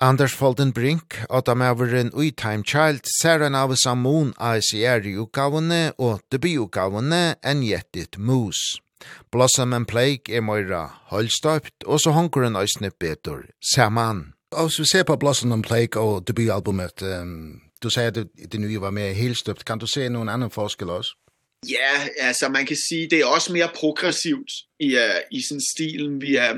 Anders 0.00 0.32
Folden 0.32 0.72
Brink, 0.72 1.24
at 1.28 1.48
am 1.48 1.58
averen 1.60 2.12
ui 2.14 2.30
Time 2.30 2.62
Child, 2.62 3.00
ser 3.20 3.42
en 3.42 3.56
av 3.58 3.74
samun 3.74 4.30
ASR 4.38 5.08
i 5.10 5.16
utgavene 5.18 5.80
og 5.98 6.20
debutgavene 6.30 7.34
en 7.42 7.64
jettit 7.66 8.18
mus. 8.18 8.78
Blossom 9.32 9.72
and 9.72 9.88
Plague 9.90 10.30
er 10.30 10.40
moira 10.46 10.84
holstøypt, 11.10 11.82
og 11.86 11.98
så 11.98 12.14
honker 12.14 12.46
en 12.46 12.60
øysne 12.62 12.92
betur 12.94 13.48
saman. 13.74 14.34
Og 14.52 14.70
så 14.70 14.84
vi 14.84 14.88
ser 14.92 15.02
på 15.02 15.16
Blossom 15.16 15.52
and 15.52 15.66
Plague 15.66 15.98
og 15.98 16.28
debutalbumet, 16.28 17.02
um, 17.02 17.58
du 17.82 17.90
sier 17.90 18.14
at 18.14 18.22
det 18.22 18.60
nye 18.60 18.80
var 18.80 18.94
mer 18.94 19.10
helstøpt, 19.18 19.66
kan 19.66 19.82
du 19.82 19.90
se 19.90 20.06
noen 20.08 20.30
annan 20.30 20.54
forskel 20.54 20.94
også? 20.94 21.18
Ja, 21.68 22.08
altså 22.18 22.48
man 22.48 22.66
kan 22.66 22.76
sige 22.76 23.10
det 23.10 23.20
er 23.20 23.26
også 23.26 23.52
mere 23.52 23.70
progressivt 23.74 24.52
i 24.80 24.96
uh, 24.96 25.20
i 25.30 25.40
sin 25.42 25.60
stilen 25.60 26.20
vi 26.20 26.36
er 26.36 26.54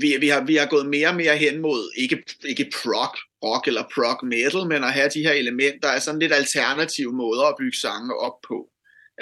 vi 0.00 0.16
vi 0.20 0.28
har 0.28 0.44
vi 0.44 0.56
har 0.56 0.66
gået 0.66 0.86
mere 0.86 1.08
og 1.08 1.16
mere 1.16 1.36
hen 1.36 1.60
mod 1.60 1.92
ikke 1.96 2.24
ikke 2.44 2.70
prog 2.82 3.16
rock 3.44 3.66
eller 3.66 3.84
prog 3.94 4.26
metal, 4.26 4.66
men 4.66 4.84
at 4.84 4.92
have 4.92 5.10
de 5.14 5.22
her 5.22 5.32
elementer 5.32 5.88
er 5.88 5.98
sådan 5.98 6.20
lidt 6.20 6.32
alternative 6.32 7.12
måder 7.12 7.42
at 7.42 7.54
bygge 7.58 7.78
sange 7.78 8.14
op 8.16 8.40
på. 8.48 8.68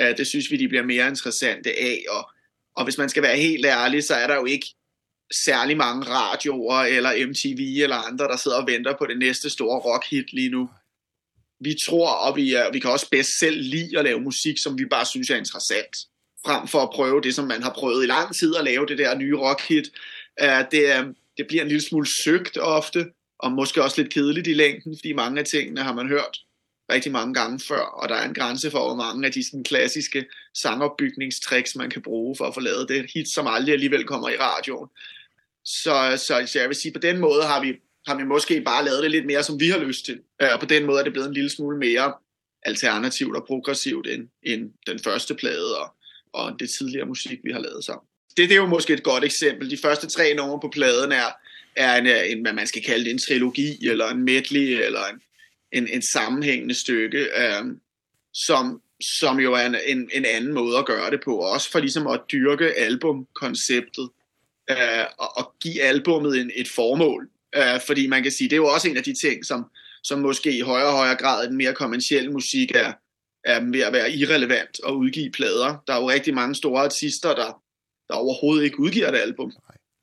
Eh 0.01 0.09
uh, 0.09 0.17
det 0.17 0.27
synes 0.27 0.51
vi 0.51 0.57
de 0.57 0.69
bliver 0.69 0.85
mere 0.85 1.09
interessante 1.09 1.71
af 1.71 2.05
og 2.09 2.31
og 2.77 2.85
hvis 2.85 2.99
man 2.99 3.09
skal 3.09 3.23
være 3.23 3.37
helt 3.37 3.67
ærlig, 3.67 4.05
så 4.05 4.15
er 4.15 4.27
der 4.27 4.35
jo 4.35 4.45
ikke 4.45 4.67
særlig 5.45 5.77
mange 5.77 6.07
radioer 6.09 6.81
eller 6.81 7.27
MTV 7.27 7.83
eller 7.83 7.97
andre 7.97 8.25
der 8.25 8.37
sidder 8.37 8.61
og 8.61 8.67
venter 8.67 8.95
på 8.99 9.07
det 9.07 9.19
næste 9.19 9.51
store 9.51 9.79
rock 9.79 10.05
hit 10.11 10.33
lige 10.33 10.49
nu 10.49 10.71
vi 11.61 11.77
tror, 11.87 12.11
og 12.11 12.37
vi, 12.37 12.55
er, 12.55 12.73
vi 12.73 12.79
kan 12.79 12.91
også 12.91 13.09
bedst 13.11 13.39
selv 13.39 13.61
lide 13.61 13.99
at 13.99 14.05
lave 14.05 14.21
musik, 14.21 14.59
som 14.59 14.79
vi 14.79 14.85
bare 14.85 15.07
synes 15.07 15.31
er 15.31 15.37
interessant, 15.37 15.97
frem 16.47 16.69
for 16.69 16.79
at 16.83 16.91
prøve 16.95 17.21
det, 17.21 17.35
som 17.35 17.47
man 17.47 17.63
har 17.63 17.73
prøvet 17.73 18.05
i 18.05 18.07
lang 18.07 18.37
tid, 18.37 18.57
at 18.57 18.65
lave 18.65 18.87
det 18.87 18.99
der 18.99 19.19
nye 19.19 19.37
rockhit. 19.37 19.91
Uh, 20.43 20.65
det, 20.71 21.15
det 21.37 21.47
bliver 21.47 21.63
en 21.63 21.69
lille 21.69 21.89
smule 21.89 22.07
søgt 22.25 22.59
ofte, 22.59 23.07
og 23.39 23.53
måske 23.53 23.83
også 23.83 24.03
lidt 24.03 24.15
kedeligt 24.15 24.47
i 24.47 24.55
længden, 24.55 24.97
fordi 24.99 25.13
mange 25.13 25.41
af 25.41 25.47
tingene 25.47 25.83
har 25.83 25.95
man 25.95 26.09
hørt 26.09 26.39
rigtig 26.93 27.13
mange 27.13 27.35
gange 27.35 27.61
før, 27.61 27.81
og 27.81 28.09
der 28.09 28.15
er 28.15 28.29
en 28.29 28.35
grænse 28.35 28.71
for, 28.71 28.79
hvor 28.79 28.95
mange 28.95 29.27
af 29.27 29.33
de 29.33 29.47
sådan, 29.47 29.65
klassiske 29.65 30.27
sangopbygningstricks, 30.55 31.77
man 31.77 31.91
kan 31.91 32.03
bruge 32.03 32.37
for 32.37 32.45
at 32.45 32.55
få 32.55 32.61
lavet 32.61 32.89
det 32.89 33.11
hit, 33.15 33.29
som 33.35 33.47
aldrig 33.47 33.73
alligevel 33.73 34.05
kommer 34.05 34.29
i 34.29 34.37
radioen. 34.41 34.89
Så, 35.65 36.23
så, 36.27 36.47
så 36.47 36.59
jeg 36.59 36.69
vil 36.69 36.77
sige, 36.77 36.93
på 36.93 36.99
den 36.99 37.19
måde 37.19 37.43
har 37.43 37.61
vi 37.61 37.73
har 38.07 38.17
vi 38.17 38.25
måske 38.25 38.61
bare 38.61 38.85
lavet 38.85 39.03
det 39.03 39.11
lidt 39.11 39.27
mere, 39.27 39.43
som 39.43 39.61
vi 39.61 39.69
har 39.69 39.79
lyst 39.79 40.05
til. 40.05 40.21
Og 40.41 40.61
på 40.61 40.67
den 40.67 40.87
måde 40.87 40.99
er 40.99 41.05
det 41.05 41.13
blevet 41.13 41.29
en 41.29 41.35
lille 41.35 41.51
smule 41.51 41.79
mere 41.79 42.15
alternativt 42.63 43.37
og 43.37 43.45
progressivt 43.47 44.07
end, 44.07 44.29
end 44.43 44.71
den 44.87 44.99
første 44.99 45.35
plade 45.35 45.79
og, 45.79 45.95
og 46.33 46.61
det 46.61 46.71
tidligere 46.71 47.07
musik, 47.07 47.39
vi 47.45 47.53
har 47.53 47.61
lavet 47.61 47.85
sammen. 47.85 48.07
Det, 48.37 48.49
det 48.49 48.53
er 48.53 48.61
jo 48.61 48.67
måske 48.67 48.93
et 48.93 49.03
godt 49.03 49.25
eksempel. 49.25 49.71
De 49.71 49.79
første 49.83 50.07
tre 50.07 50.35
numre 50.35 50.61
på 50.61 50.69
pladen 50.69 51.13
er, 51.13 51.29
er 51.77 51.97
en, 51.97 52.07
en, 52.07 52.43
hvad 52.43 52.53
man 52.53 52.67
skal 52.67 52.83
kalde 52.83 53.05
det, 53.05 53.11
en 53.11 53.19
trilogi, 53.19 53.89
eller 53.89 54.09
en 54.09 54.23
medley, 54.23 54.85
eller 54.85 55.05
en, 55.05 55.21
en, 55.73 55.89
en 55.89 56.03
sammenhængende 56.03 56.75
stykke, 56.75 57.27
um, 57.61 57.81
som, 58.35 58.83
som 59.19 59.41
jo 59.41 59.53
er 59.55 59.67
en, 59.67 59.77
en, 59.87 60.11
en 60.13 60.25
anden 60.25 60.53
måde 60.53 60.79
at 60.79 60.87
gøre 60.87 61.11
det 61.11 61.21
på, 61.25 61.37
også 61.37 61.71
for 61.71 61.79
ligesom 61.79 62.07
at 62.07 62.21
dyrke 62.33 62.73
albumkonceptet, 62.73 64.09
uh, 64.71 65.05
og, 65.19 65.37
og 65.37 65.55
give 65.61 65.83
albummet 65.83 66.41
en, 66.41 66.51
et 66.55 66.69
formål. 66.69 67.29
Øh, 67.57 67.81
fordi 67.87 68.07
man 68.07 68.23
kan 68.23 68.33
sige, 68.33 68.49
det 68.49 68.57
er 68.57 68.65
jo 68.67 68.67
også 68.67 68.89
en 68.89 68.97
af 68.97 69.03
de 69.03 69.15
ting, 69.25 69.45
som, 69.45 69.65
som 70.03 70.21
måske 70.21 70.59
i 70.59 70.61
højere 70.61 70.89
og 70.89 70.97
højere 70.97 71.17
grad 71.17 71.43
af 71.43 71.49
den 71.49 71.57
mere 71.57 71.75
kommersielle 71.75 72.33
musik 72.33 72.71
er, 72.71 72.93
er 73.45 73.61
ved 73.73 73.81
at 73.81 73.93
være 73.93 74.13
irrelevant 74.13 74.81
og 74.85 74.99
udgive 74.99 75.31
plader. 75.31 75.83
Der 75.87 75.93
er 75.95 76.01
jo 76.01 76.11
rigtig 76.11 76.35
mange 76.35 76.55
store 76.55 76.83
artister, 76.85 77.35
der, 77.35 77.63
der 78.09 78.15
overhovedet 78.15 78.65
ikke 78.65 78.81
udgiver 78.81 79.09
et 79.09 79.17
album. 79.17 79.53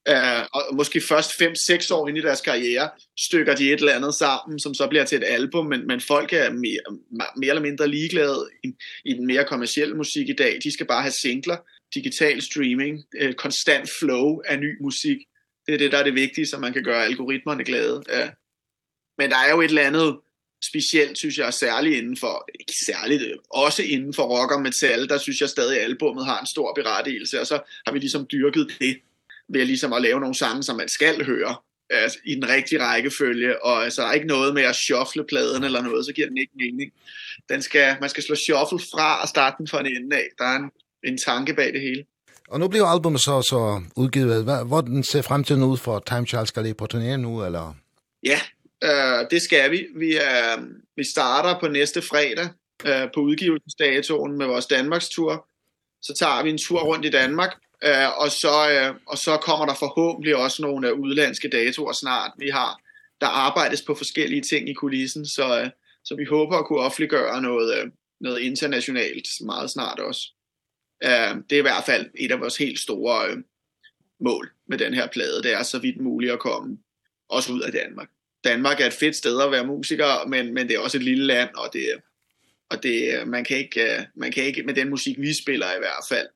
Eh 0.07 0.15
uh, 0.15 0.43
og 0.53 0.75
måske 0.75 1.01
først 1.09 1.31
5-6 1.41 1.93
år 1.93 2.07
ind 2.07 2.17
i 2.17 2.21
deres 2.21 2.41
karriere 2.41 2.89
stykker 3.19 3.55
de 3.55 3.73
et 3.73 3.79
eller 3.79 3.93
andet 3.93 4.15
sammen, 4.15 4.59
som 4.59 4.73
så 4.73 4.87
bliver 4.87 5.05
til 5.05 5.17
et 5.17 5.23
album, 5.27 5.65
men 5.65 5.87
men 5.87 6.01
folk 6.01 6.33
er 6.33 6.51
mere, 6.51 6.99
mere 7.37 7.49
eller 7.49 7.61
mindre 7.61 7.87
ligeglade 7.87 8.49
i, 8.63 8.67
i 9.05 9.13
den 9.13 9.27
mere 9.27 9.45
kommercielle 9.45 9.95
musik 9.95 10.29
i 10.29 10.33
dag. 10.33 10.59
De 10.63 10.73
skal 10.73 10.85
bare 10.85 11.01
have 11.01 11.11
singler, 11.21 11.57
digital 11.95 12.41
streaming, 12.41 13.03
et 13.19 13.37
konstant 13.37 13.89
flow 13.99 14.41
af 14.45 14.59
ny 14.59 14.81
musik. 14.81 15.17
Det 15.67 15.73
er 15.73 15.77
det, 15.77 15.91
der 15.91 15.97
er 15.97 16.03
det 16.03 16.15
vigtige, 16.15 16.45
så 16.45 16.57
man 16.59 16.73
kan 16.73 16.83
gøre 16.83 17.05
algoritmerne 17.05 17.63
glade. 17.63 18.03
Ja. 18.09 18.29
Men 19.17 19.29
der 19.29 19.37
er 19.37 19.51
jo 19.51 19.61
et 19.61 19.69
eller 19.69 19.81
andet 19.81 20.19
specielt, 20.63 21.17
synes 21.17 21.37
jeg, 21.37 21.53
særligt 21.53 21.95
inden 21.95 22.17
for, 22.17 22.47
ikke 22.59 22.73
særligt, 22.85 23.23
også 23.49 23.83
inden 23.83 24.13
for 24.13 24.23
rock 24.23 24.51
og 24.51 24.61
metal, 24.61 25.09
der 25.09 25.17
synes 25.17 25.41
jeg 25.41 25.49
stadig, 25.49 25.77
at 25.77 25.83
albumet 25.83 26.25
har 26.25 26.39
en 26.39 26.47
stor 26.47 26.73
berettigelse, 26.73 27.39
og 27.39 27.47
så 27.47 27.59
har 27.85 27.93
vi 27.93 27.99
ligesom 27.99 28.27
dyrket 28.31 28.75
det 28.79 28.99
ved 29.49 29.65
ligesom 29.65 29.93
at 29.93 30.01
lave 30.01 30.19
nogle 30.19 30.35
sange, 30.35 30.63
som 30.63 30.77
man 30.77 30.89
skal 30.89 31.25
høre 31.25 31.55
altså, 31.89 32.19
i 32.25 32.35
den 32.35 32.49
rigtige 32.49 32.81
rækkefølge, 32.81 33.65
og 33.65 33.83
altså, 33.83 34.01
der 34.01 34.07
er 34.07 34.13
ikke 34.13 34.27
noget 34.27 34.53
med 34.53 34.63
at 34.63 34.75
shuffle 34.75 35.25
pladen 35.25 35.63
eller 35.63 35.81
noget, 35.81 36.05
så 36.05 36.13
giver 36.13 36.27
den 36.27 36.37
ikke 36.37 36.53
mening. 36.55 36.93
Den 37.49 37.61
skal, 37.61 37.97
man 38.01 38.09
skal 38.09 38.23
slå 38.23 38.35
shuffle 38.35 38.79
fra 38.79 39.21
og 39.21 39.27
starte 39.27 39.55
den 39.57 39.67
fra 39.67 39.79
en 39.79 39.85
ende 39.85 40.15
af. 40.15 40.27
Der 40.37 40.45
er 40.45 40.55
en, 40.55 40.71
en 41.03 41.17
tanke 41.17 41.53
bag 41.53 41.73
det 41.73 41.81
hele. 41.81 42.05
Og 42.49 42.59
nu 42.59 42.67
bliver 42.67 42.85
albumet 42.85 43.21
så, 43.21 43.41
så 43.41 43.81
udgivet. 43.95 44.43
Hvad, 44.43 44.65
hvordan 44.65 45.03
ser 45.03 45.21
fremtiden 45.21 45.63
ud 45.63 45.77
for 45.77 46.03
Time 46.07 46.27
Charles 46.27 46.49
skal 46.49 46.65
I 46.65 46.73
på 46.73 46.87
turné 46.93 47.15
nu? 47.15 47.45
Eller? 47.45 47.75
Ja, 48.23 48.39
øh, 48.83 49.27
det 49.31 49.41
skal 49.41 49.71
vi. 49.71 49.87
Vi, 49.95 50.15
er, 50.15 50.65
vi 50.95 51.03
starter 51.03 51.59
på 51.59 51.67
næste 51.67 52.01
fredag 52.01 52.49
øh, 52.85 53.07
på 53.13 53.19
udgivelsesdatoen 53.19 54.37
med 54.37 54.45
vores 54.45 54.65
Danmarks 54.65 55.09
tur. 55.09 55.47
Så 56.01 56.13
tager 56.19 56.43
vi 56.43 56.49
en 56.49 56.57
tur 56.57 56.81
rundt 56.81 57.05
i 57.05 57.09
Danmark, 57.09 57.51
øh, 57.83 58.17
og, 58.17 58.31
så, 58.31 58.69
øh, 58.71 58.95
og 59.07 59.17
så 59.17 59.37
kommer 59.37 59.65
der 59.65 59.73
forhåbentlig 59.73 60.35
også 60.35 60.61
nogle 60.61 60.87
øh, 60.87 60.99
udlandske 60.99 61.49
datoer 61.49 61.93
snart. 61.93 62.31
Vi 62.39 62.49
har, 62.49 62.81
der 63.21 63.27
arbejdes 63.27 63.81
på 63.81 63.95
forskellige 63.95 64.41
ting 64.41 64.69
i 64.69 64.73
kulissen, 64.73 65.25
så, 65.25 65.59
øh, 65.61 65.69
så 66.05 66.15
vi 66.15 66.25
håber 66.25 66.57
at 66.57 66.65
kunne 66.65 66.79
offentliggøre 66.79 67.41
noget, 67.41 67.77
øh, 67.77 67.91
noget 68.21 68.39
internationalt 68.39 69.27
meget 69.45 69.69
snart 69.71 69.99
også. 69.99 70.21
Eh, 71.03 71.35
det 71.49 71.55
er 71.55 71.59
i 71.59 71.61
hvert 71.61 71.85
fall 71.85 72.09
et 72.15 72.31
av 72.31 72.39
vores 72.39 72.57
helt 72.57 72.79
store 72.79 73.29
øh, 73.29 73.37
mål 74.19 74.49
med 74.67 74.77
den 74.77 74.93
her 74.93 75.07
plade, 75.07 75.43
det 75.43 75.53
er 75.53 75.63
så 75.63 75.79
vidt 75.79 76.01
muligt 76.01 76.31
at 76.31 76.39
komme 76.39 76.77
også 77.29 77.53
ud 77.53 77.61
af 77.61 77.71
Danmark. 77.71 78.09
Danmark 78.43 78.81
er 78.81 78.85
et 78.85 78.93
fedt 78.93 79.15
sted 79.15 79.41
at 79.41 79.51
være 79.51 79.67
musiker, 79.67 80.27
men 80.27 80.53
men 80.53 80.67
det 80.67 80.75
er 80.75 80.79
også 80.79 80.97
et 80.97 81.03
lille 81.03 81.25
land 81.25 81.49
og 81.55 81.69
det 81.73 81.85
og 82.69 82.83
det 82.83 83.27
man 83.27 83.43
kan 83.43 83.57
ikke 83.57 84.07
man 84.15 84.31
kan 84.31 84.43
ikke 84.43 84.63
med 84.63 84.73
den 84.73 84.89
musik 84.89 85.19
vi 85.19 85.33
spiller 85.33 85.65
i 85.65 85.79
hvert 85.79 86.05
fald 86.09 86.27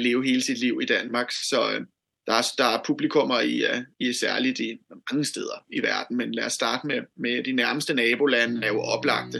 leve 0.00 0.24
hele 0.24 0.42
sit 0.42 0.58
liv 0.58 0.78
i 0.82 0.86
Danmark, 0.86 1.32
så 1.32 1.84
der 2.26 2.32
er 2.32 2.42
der 2.58 2.64
er 2.64 2.82
publikummer 2.86 3.40
i 3.40 3.64
i 4.00 4.12
særligt 4.12 4.58
i 4.58 4.78
mange 5.12 5.24
steder 5.24 5.64
i 5.72 5.82
verden, 5.82 6.16
men 6.16 6.34
lad 6.34 6.44
os 6.44 6.52
starte 6.52 6.86
med 6.86 7.00
med 7.16 7.44
de 7.44 7.52
nærmeste 7.52 7.94
nabolande 7.94 8.66
er 8.66 8.72
jo 8.72 8.80
oplagte 8.80 9.38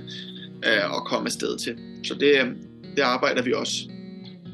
øh, 0.67 0.97
at 0.97 1.05
komme 1.07 1.27
afsted 1.27 1.59
til. 1.59 1.79
Så 2.05 2.15
det 2.15 2.57
det 2.97 3.03
arbejder 3.03 3.43
vi 3.43 3.53
også 3.53 3.96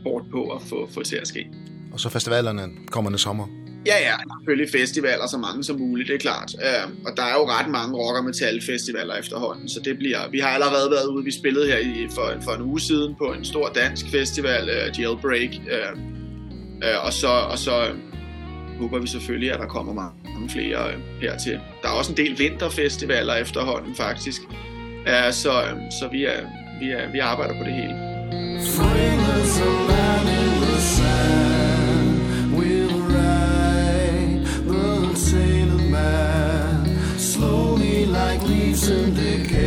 hårdt 0.02 0.30
på 0.30 0.48
at 0.48 0.62
få, 0.62 0.88
få 0.90 1.02
til 1.02 1.16
at 1.16 1.28
ske. 1.28 1.46
Og 1.92 2.00
så 2.00 2.08
festivalerne 2.08 2.68
kommende 2.90 3.18
sommer? 3.18 3.46
Ja, 3.86 3.98
ja, 4.00 4.14
selvfølgelig 4.38 4.72
festivaler, 4.72 5.26
så 5.26 5.38
mange 5.38 5.64
som 5.64 5.78
muligt, 5.78 6.08
det 6.08 6.14
er 6.14 6.18
klart. 6.18 6.54
Øhm, 6.66 6.96
og 7.06 7.12
der 7.16 7.22
er 7.22 7.34
jo 7.34 7.44
ret 7.48 7.70
mange 7.70 7.96
rock- 7.96 8.18
og 8.18 8.24
metal-festivaler 8.24 9.14
efterhånden, 9.14 9.68
så 9.68 9.80
det 9.84 9.98
bliver... 9.98 10.30
Vi 10.30 10.38
har 10.38 10.48
allerede 10.48 10.90
været 10.90 11.06
ude, 11.06 11.24
vi 11.24 11.30
spillede 11.30 11.66
her 11.66 11.78
i, 11.78 12.08
for, 12.14 12.32
for 12.44 12.52
en 12.52 12.62
uge 12.62 12.80
siden 12.80 13.14
på 13.18 13.24
en 13.24 13.44
stor 13.44 13.68
dansk 13.68 14.06
festival, 14.10 14.62
uh, 14.62 15.00
Jailbreak, 15.00 15.50
øh, 15.70 15.92
øh, 16.84 17.06
og 17.06 17.12
så, 17.12 17.28
og 17.28 17.58
så 17.58 17.94
håber 18.80 18.98
vi 18.98 19.06
selvfølgelig, 19.06 19.52
at 19.52 19.58
der 19.60 19.66
kommer 19.66 19.92
mange 19.92 20.48
flere 20.48 20.92
øh, 20.92 21.00
hertil. 21.20 21.60
Der 21.82 21.88
er 21.88 21.92
også 21.92 22.12
en 22.12 22.16
del 22.16 22.38
vinterfestivaler 22.38 23.34
efterhånden, 23.34 23.94
faktisk. 23.94 24.42
Øh, 25.06 25.32
så, 25.32 25.52
så 26.00 26.08
vi, 26.12 26.24
er, 26.24 26.40
vi, 26.80 26.90
er, 26.90 27.12
vi 27.12 27.18
arbejder 27.18 27.58
på 27.58 27.64
det 27.64 27.72
hele. 27.72 28.11
synd 38.82 39.61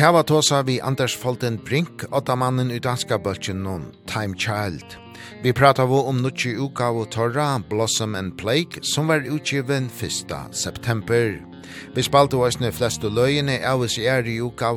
hava 0.00 0.22
tåsa 0.22 0.62
vi 0.62 0.80
Anders 0.80 1.16
Folten 1.16 1.56
Brink, 1.56 2.02
åtta 2.10 2.36
mannen 2.36 2.70
i 2.70 2.78
danska 2.78 3.18
bølgen 3.18 3.66
om 3.66 3.82
Time 4.06 4.36
Child. 4.38 4.84
Vi 5.42 5.52
prata 5.52 5.86
vi 5.86 5.94
om 5.94 6.22
nutje 6.22 6.54
uka 6.56 6.84
av 6.84 7.04
torra 7.04 7.62
Blossom 7.70 8.14
and 8.14 8.38
Plague, 8.38 8.82
som 8.82 9.06
var 9.06 9.20
utgiven 9.20 9.90
1. 10.00 10.54
september. 10.54 11.42
Vi 11.94 12.02
spalte 12.02 12.36
oss 12.36 12.56
flestu 12.56 13.10
løyene 13.10 13.60
av 13.66 13.80
oss 13.80 13.98
i 13.98 14.06
er 14.06 14.24
i 14.26 14.40
uka 14.40 14.72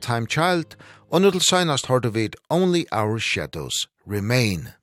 Time 0.00 0.26
Child, 0.26 0.76
og 1.10 1.22
nu 1.22 1.30
til 1.30 1.40
søgnast 1.40 1.86
hårdu 1.86 2.10
vi 2.10 2.28
Only 2.50 2.84
Our 2.92 3.18
Shadows 3.18 3.88
Remain. 4.06 4.79